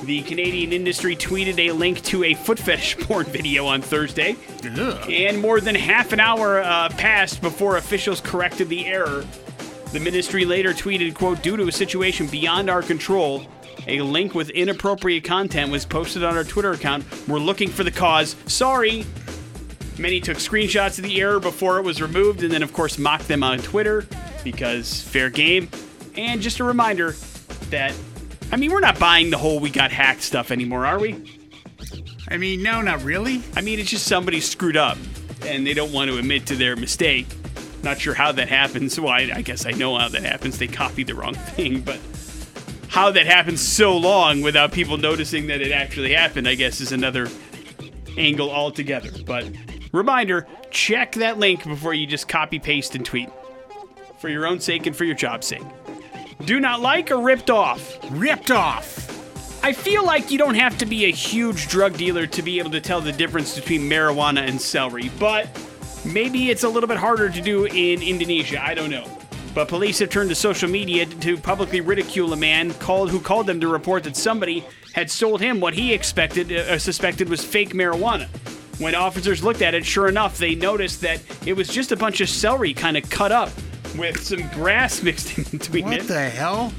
[0.06, 5.41] The Canadian industry tweeted a link to a foot fetish porn video on Thursday, and
[5.41, 9.26] more than half an hour uh, passed before officials corrected the error.
[9.91, 13.43] The ministry later tweeted, quote, due to a situation beyond our control,
[13.88, 17.06] a link with inappropriate content was posted on our Twitter account.
[17.28, 18.36] We're looking for the cause.
[18.45, 19.06] Sorry.
[19.97, 23.28] Many took screenshots of the error before it was removed and then, of course, mocked
[23.28, 24.06] them on Twitter
[24.43, 25.69] because fair game.
[26.15, 27.15] And just a reminder
[27.71, 27.93] that,
[28.52, 31.39] I mean, we're not buying the whole we got hacked stuff anymore, are we?
[32.28, 33.41] I mean, no, not really.
[33.56, 34.99] I mean, it's just somebody screwed up
[35.45, 37.25] and they don't want to admit to their mistake.
[37.83, 38.99] Not sure how that happens.
[38.99, 40.57] Well, I, I guess I know how that happens.
[40.57, 41.99] They copied the wrong thing, but
[42.89, 46.91] how that happens so long without people noticing that it actually happened, I guess, is
[46.91, 47.27] another
[48.17, 49.11] angle altogether.
[49.25, 49.49] But
[49.91, 53.29] reminder check that link before you just copy, paste, and tweet
[54.19, 55.63] for your own sake and for your job's sake.
[56.45, 57.97] Do not like or ripped off.
[58.11, 59.07] Ripped off.
[59.63, 62.71] I feel like you don't have to be a huge drug dealer to be able
[62.71, 65.47] to tell the difference between marijuana and celery, but
[66.05, 68.63] maybe it's a little bit harder to do in Indonesia.
[68.63, 69.05] I don't know.
[69.53, 73.47] But police have turned to social media to publicly ridicule a man called who called
[73.47, 74.63] them to report that somebody
[74.93, 78.28] had sold him what he expected uh, suspected was fake marijuana.
[78.80, 82.21] When officers looked at it, sure enough, they noticed that it was just a bunch
[82.21, 83.49] of celery kind of cut up
[83.97, 85.99] with some grass mixed in between What it.
[86.01, 86.74] What the hell?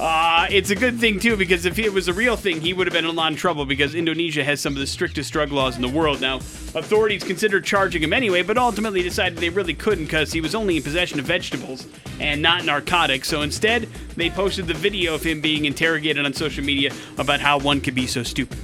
[0.00, 2.86] Uh, it's a good thing too because if it was a real thing, he would
[2.86, 5.52] have been in a lot of trouble because Indonesia has some of the strictest drug
[5.52, 6.22] laws in the world.
[6.22, 10.54] Now, authorities considered charging him anyway, but ultimately decided they really couldn't because he was
[10.54, 11.86] only in possession of vegetables
[12.18, 13.28] and not narcotics.
[13.28, 17.58] So instead, they posted the video of him being interrogated on social media about how
[17.58, 18.56] one could be so stupid.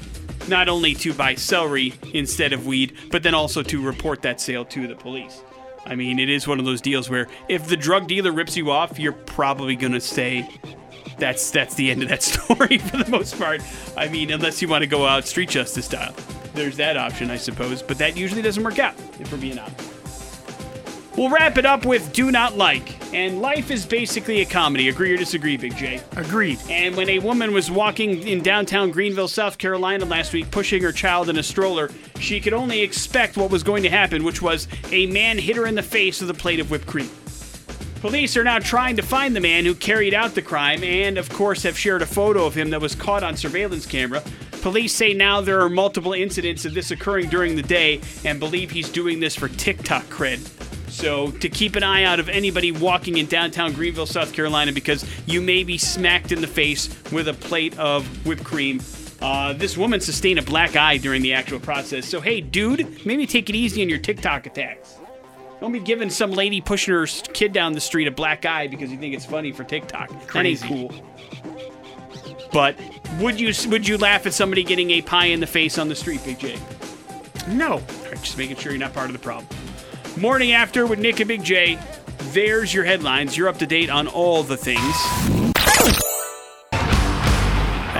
[0.49, 4.65] Not only to buy celery instead of weed, but then also to report that sale
[4.65, 5.43] to the police.
[5.85, 8.71] I mean, it is one of those deals where if the drug dealer rips you
[8.71, 10.49] off, you're probably going to say,
[11.19, 13.63] that's that's the end of that story for the most part.
[13.97, 16.15] I mean, unless you want to go out street justice style.
[16.55, 19.93] There's that option, I suppose, but that usually doesn't work out, if we're being honest.
[21.17, 22.95] We'll wrap it up with Do Not Like.
[23.15, 24.91] And life is basically a comedy.
[24.91, 26.03] Agree or disagree, Big J?
[26.15, 26.59] Agreed.
[26.69, 30.93] And when a woman was walking in downtown Greenville, South Carolina last week, pushing her
[30.93, 31.91] child in a stroller,
[32.21, 35.67] she could only expect what was going to happen, which was a man hit her
[35.67, 37.09] in the face with a plate of whipped cream.
[38.07, 41.29] Police are now trying to find the man who carried out the crime and, of
[41.29, 44.23] course, have shared a photo of him that was caught on surveillance camera.
[44.63, 48.71] Police say now there are multiple incidents of this occurring during the day and believe
[48.71, 50.39] he's doing this for TikTok cred.
[50.89, 55.05] So, to keep an eye out of anybody walking in downtown Greenville, South Carolina, because
[55.27, 58.81] you may be smacked in the face with a plate of whipped cream.
[59.21, 62.07] Uh, this woman sustained a black eye during the actual process.
[62.07, 64.95] So, hey, dude, maybe take it easy on your TikTok attacks.
[65.61, 68.91] Don't be giving some lady pushing her kid down the street a black eye because
[68.91, 70.09] you think it's funny for TikTok.
[70.09, 70.69] That ain't Crazy.
[70.69, 70.93] cool.
[72.53, 72.77] But
[73.21, 75.95] would you would you laugh at somebody getting a pie in the face on the
[75.97, 76.59] street, Big J?
[77.49, 77.77] No.
[78.05, 79.47] Right, just making sure you're not part of the problem.
[80.17, 81.79] Morning after with Nick and Big J.
[82.33, 83.37] There's your headlines.
[83.37, 85.46] You're up to date on all the things.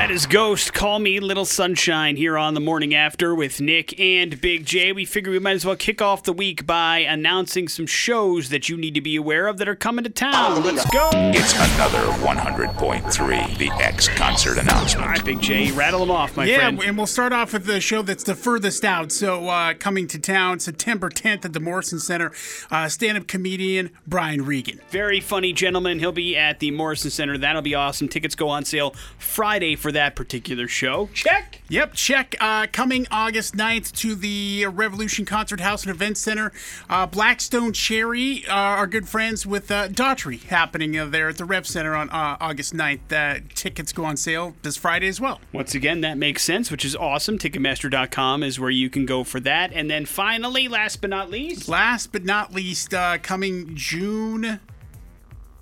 [0.07, 0.73] That is Ghost.
[0.73, 4.93] Call me Little Sunshine here on the morning after with Nick and Big J.
[4.93, 8.69] We figure we might as well kick off the week by announcing some shows that
[8.69, 10.63] you need to be aware of that are coming to town.
[10.63, 11.11] Let's go.
[11.13, 15.05] It's another 100.3 The X concert announcement.
[15.05, 16.79] All right, Big J, rattle them off, my yeah, friend.
[16.79, 19.11] Yeah, and we'll start off with the show that's the furthest out.
[19.11, 22.31] So, uh, coming to town September 10th at the Morrison Center,
[22.71, 24.81] uh, stand up comedian Brian Regan.
[24.91, 25.99] Very funny gentleman.
[25.99, 27.37] He'll be at the Morrison Center.
[27.37, 28.07] That'll be awesome.
[28.07, 31.09] Tickets go on sale Friday for that particular show.
[31.15, 31.63] Check.
[31.69, 32.37] Yep, check.
[32.39, 36.53] Uh, coming August 9th to the Revolution Concert House and Event Center.
[36.89, 41.39] Uh, Black Stone Cherry uh, are good friends with uh, Daughtry happening uh, there at
[41.39, 43.11] the Rev Center on uh, August 9th.
[43.11, 45.41] Uh, tickets go on sale this Friday as well.
[45.53, 47.39] Once again, that makes sense, which is awesome.
[47.39, 49.73] Ticketmaster.com is where you can go for that.
[49.73, 54.61] And then finally, last but not least, Last but not least, uh, coming June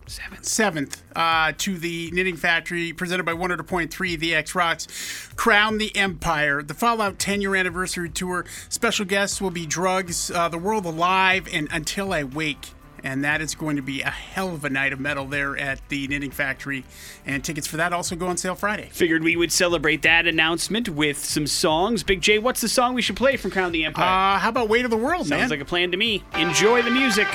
[0.07, 6.63] 7th uh, to the Knitting Factory, presented by 100.3 The X Rocks, Crown the Empire,
[6.63, 8.45] the Fallout 10 year anniversary tour.
[8.69, 12.69] Special guests will be Drugs, uh, The Word Alive, and Until I Wake.
[13.03, 15.87] And that is going to be a hell of a night of metal there at
[15.91, 16.85] the Knitting Factory.
[17.27, 18.89] And tickets for that also go on sale Friday.
[18.93, 22.03] figured we would celebrate that announcement with some songs.
[22.03, 24.37] Big J, what's the song we should play from Crown the Empire?
[24.37, 25.51] Uh, how about Weight of the World, Sounds man?
[25.51, 26.23] like a plan to me.
[26.35, 27.29] Enjoy the music.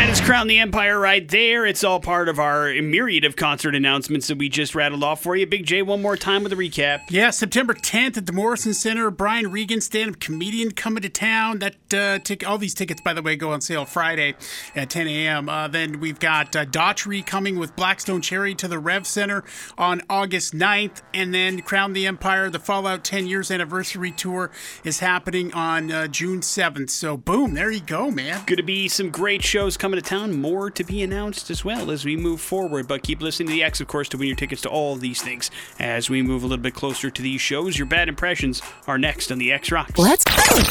[0.00, 1.66] That is Crown the Empire right there.
[1.66, 5.36] It's all part of our myriad of concert announcements that we just rattled off for
[5.36, 5.46] you.
[5.46, 7.02] Big J, one more time with a recap.
[7.10, 9.10] Yeah, September 10th at the Morrison Center.
[9.10, 11.58] Brian Regan, stand-up comedian, coming to town.
[11.58, 14.36] That uh, tic- all these tickets, by the way, go on sale Friday
[14.74, 15.50] at 10 a.m.
[15.50, 19.44] Uh, then we've got uh, Daughtry coming with Black Stone Cherry to the Rev Center
[19.76, 24.50] on August 9th, and then Crown the Empire, the Fallout 10 years anniversary tour
[24.82, 26.88] is happening on uh, June 7th.
[26.88, 28.42] So boom, there you go, man.
[28.46, 30.40] Going to be some great shows coming to town.
[30.40, 32.86] More to be announced as well as we move forward.
[32.88, 35.00] But keep listening to the X, of course, to win your tickets to all of
[35.00, 35.50] these things.
[35.78, 39.30] As we move a little bit closer to these shows, your bad impressions are next
[39.30, 39.98] on the X Rocks.
[39.98, 40.62] Let's go.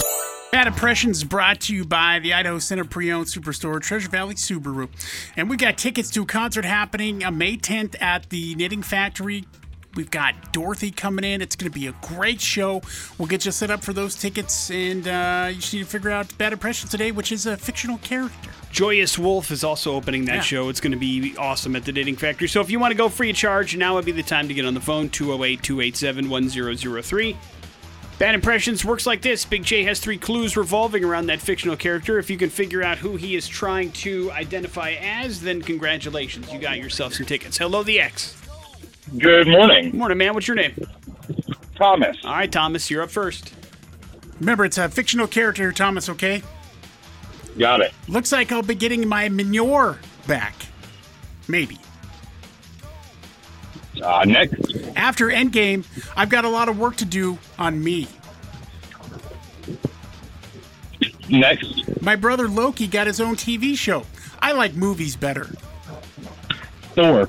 [0.52, 4.90] Bad Impressions brought to you by the Idaho Center Pre-Owned Superstore, Treasure Valley Subaru.
[5.38, 9.46] And we got tickets to a concert happening uh, May 10th at the Knitting Factory.
[9.94, 11.42] We've got Dorothy coming in.
[11.44, 12.82] It's going to be a great show.
[13.18, 16.10] We'll get you set up for those tickets, and uh, you just need to figure
[16.10, 18.50] out Bad Impressions today, which is a fictional character.
[18.72, 20.42] Joyous Wolf is also opening that Yeah.
[20.42, 20.70] show.
[20.70, 22.48] It's going to be awesome at the Knitting Factory.
[22.48, 24.54] So if you want to go free of charge, now would be the time to
[24.54, 27.36] get on the phone 208 287 1003.
[28.20, 32.20] Bad Impressions works like this Big J has three clues revolving around that fictional character.
[32.20, 36.52] If you can figure out who he is trying to identify as, then congratulations.
[36.52, 37.58] You got yourself some tickets.
[37.58, 38.36] Hello, the X.
[39.18, 40.34] Good morning, Good Morning, man.
[40.34, 40.76] What's your name?
[41.78, 42.18] Thomas.
[42.26, 43.54] All right, Thomas, you're up first.
[44.42, 46.44] Remember, it's a fictional character, Thomas, okay?
[47.60, 47.94] Got it.
[48.08, 50.56] Looks like I'll be getting my Mjolnir back.
[51.50, 51.78] Maybe.
[54.02, 54.56] Uh, next,
[54.96, 55.84] After Endgame,
[56.16, 58.08] I've got a lot of work to do on me.
[61.28, 64.06] next, My brother Loki got his own TV show.
[64.42, 65.50] I like movies better.
[66.96, 67.28] Thor.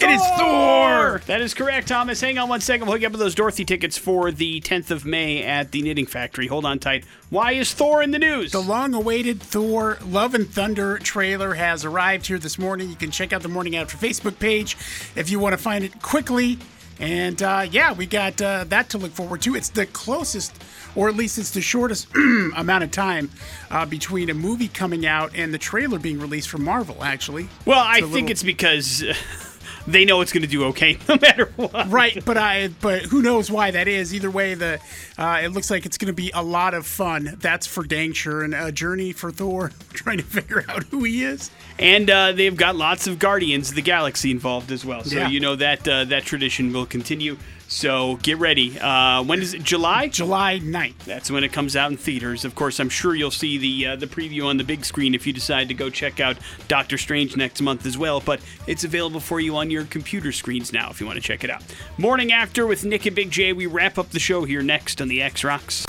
[0.00, 1.20] It is Thor!
[1.26, 2.20] That is correct, Thomas.
[2.20, 2.86] Hang on one second.
[2.86, 5.82] We'll hook you up with those Dorothy tickets for the 10th of May at the
[5.82, 6.46] Knitting Factory.
[6.46, 7.04] Hold on tight.
[7.30, 8.52] Why is Thor in the news?
[8.52, 12.90] The long awaited Thor Love and Thunder trailer has arrived here this morning.
[12.90, 14.76] You can check out the Morning After Facebook page
[15.16, 16.58] if you want to find it quickly.
[17.00, 19.54] And uh, yeah, we got uh, that to look forward to.
[19.56, 20.52] It's the closest,
[20.96, 22.08] or at least it's the shortest
[22.56, 23.30] amount of time
[23.70, 27.48] uh, between a movie coming out and the trailer being released from Marvel, actually.
[27.64, 29.04] Well, I It's a think little- it's because
[29.92, 31.90] they know it's going to do okay no matter what.
[31.90, 34.14] Right, but I but who knows why that is?
[34.14, 34.80] Either way, the
[35.16, 37.36] uh, it looks like it's going to be a lot of fun.
[37.40, 41.24] That's for dang sure, and a journey for Thor trying to figure out who he
[41.24, 41.50] is.
[41.78, 45.04] And uh, they've got lots of Guardians of the Galaxy involved as well.
[45.04, 45.28] So Yeah.
[45.28, 47.36] you know that uh, that tradition will continue.
[47.70, 48.78] So get ready.
[48.80, 49.62] Uh, when is it?
[49.62, 50.08] July?
[50.08, 51.00] July 9th.
[51.04, 52.46] That's when it comes out in theaters.
[52.46, 55.26] Of course, I'm sure you'll see the uh, the preview on the big screen if
[55.26, 58.20] you decide to go check out Doctor Strange next month as well.
[58.20, 61.44] But it's available for you on your computer screens now if you want to check
[61.44, 61.62] it out.
[61.96, 63.52] Morning after with Nick and Big J.
[63.52, 65.84] We wrap up the show here next on the X Rocks.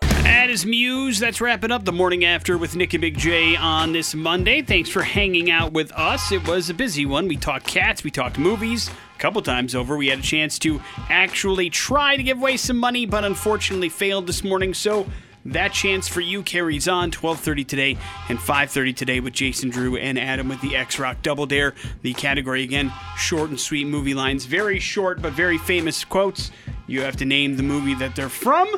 [0.00, 1.18] That is Muse.
[1.18, 4.62] That's wrapping up the morning after with Nick and Big J on this Monday.
[4.62, 6.30] Thanks for hanging out with us.
[6.30, 7.26] It was a busy one.
[7.26, 8.88] We talked cats, we talked movies.
[8.88, 12.76] A couple times over, we had a chance to actually try to give away some
[12.76, 14.72] money, but unfortunately failed this morning.
[14.72, 15.06] So
[15.52, 20.18] that chance for you carries on 12:30 today and 5:30 today with Jason Drew and
[20.18, 21.74] Adam with the X Rock Double Dare.
[22.02, 26.50] The category again, short and sweet movie lines, very short but very famous quotes.
[26.86, 28.68] You have to name the movie that they're from.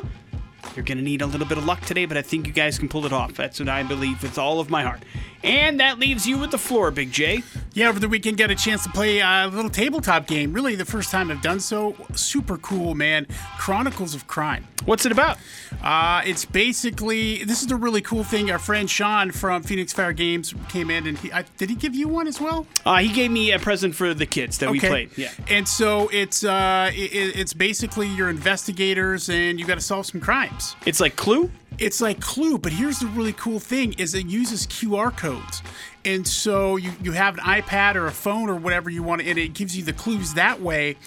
[0.75, 2.77] You're going to need a little bit of luck today, but I think you guys
[2.77, 3.33] can pull it off.
[3.33, 5.01] That's what I believe with all of my heart.
[5.43, 7.43] And that leaves you with the floor, Big J.
[7.73, 10.51] Yeah, over the weekend, got a chance to play a little tabletop game.
[10.51, 11.95] Really, the first time I've done so.
[12.13, 13.25] Super cool, man.
[13.57, 14.67] Chronicles of Crime.
[14.85, 15.37] What's it about?
[15.83, 18.49] Uh, it's basically this is the really cool thing.
[18.49, 21.95] Our friend Sean from Phoenix Fire Games came in, and he I, did he give
[21.95, 22.65] you one as well?
[22.85, 25.11] Uh, he gave me a present for the kids that we played.
[25.17, 25.31] Yeah.
[25.47, 30.21] And so it's uh, it, it's basically your investigators, and you got to solve some
[30.21, 30.75] crimes.
[30.85, 31.51] It's like Clue.
[31.79, 35.61] It's like Clue, but here's the really cool thing: is it uses QR codes,
[36.05, 39.37] and so you you have an iPad or a phone or whatever you want, and
[39.37, 40.97] it gives you the clues that way,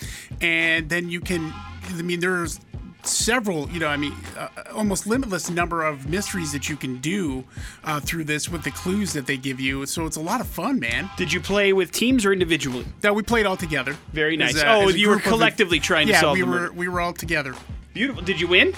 [0.40, 1.52] and then you can.
[1.90, 2.60] I mean, there's
[3.04, 7.44] several, you know, I mean, uh, almost limitless number of mysteries that you can do
[7.84, 9.86] uh, through this with the clues that they give you.
[9.86, 11.10] So it's a lot of fun, man.
[11.16, 12.86] Did you play with teams or individually?
[13.00, 13.96] That we played all together.
[14.12, 14.56] Very nice.
[14.56, 16.72] As oh, you were collectively trying to yeah, solve we the were murder.
[16.72, 17.54] we were all together.
[17.92, 18.22] Beautiful.
[18.22, 18.74] Did you win?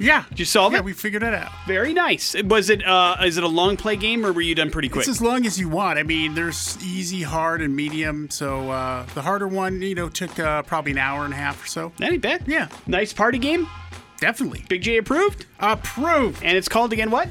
[0.00, 0.76] Yeah, Did you solve it?
[0.76, 0.84] yeah, it?
[0.86, 1.52] we figured it out.
[1.66, 2.34] Very nice.
[2.44, 2.84] Was it?
[2.86, 5.02] Uh, is it a long play game or were you done pretty quick?
[5.02, 5.98] It's as long as you want.
[5.98, 8.30] I mean, there's easy, hard, and medium.
[8.30, 11.62] So uh, the harder one, you know, took uh, probably an hour and a half
[11.62, 11.92] or so.
[11.98, 12.44] That ain't bad.
[12.46, 13.68] Yeah, Nice party game.
[14.20, 15.44] definitely Big J approved.
[15.58, 16.42] approved.
[16.42, 17.28] And it's called again what?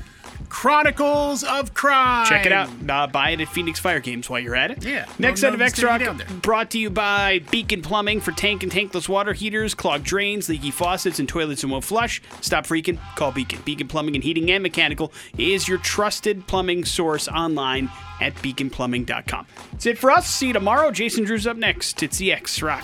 [0.50, 2.26] Chronicles of Crime.
[2.26, 2.70] Check it out.
[2.88, 4.84] Uh, buy it at Phoenix Fire Games while you're at it.
[4.84, 5.06] Yeah.
[5.20, 6.28] Next set of X sticking Rock down there.
[6.42, 10.72] brought to you by Beacon Plumbing for tank and tankless water heaters, clogged drains, leaky
[10.72, 12.22] faucets, and toilets that won't flush.
[12.42, 13.00] Stop freaking.
[13.16, 13.62] Call Beacon.
[13.64, 17.90] Beacon Plumbing and Heating and Mechanical is your trusted plumbing source online
[18.22, 19.46] at beaconplumbing.com.
[19.72, 20.28] That's it for us.
[20.28, 20.92] See you tomorrow.
[20.92, 22.04] Jason Drew's up next.
[22.04, 22.84] It's the X Rock.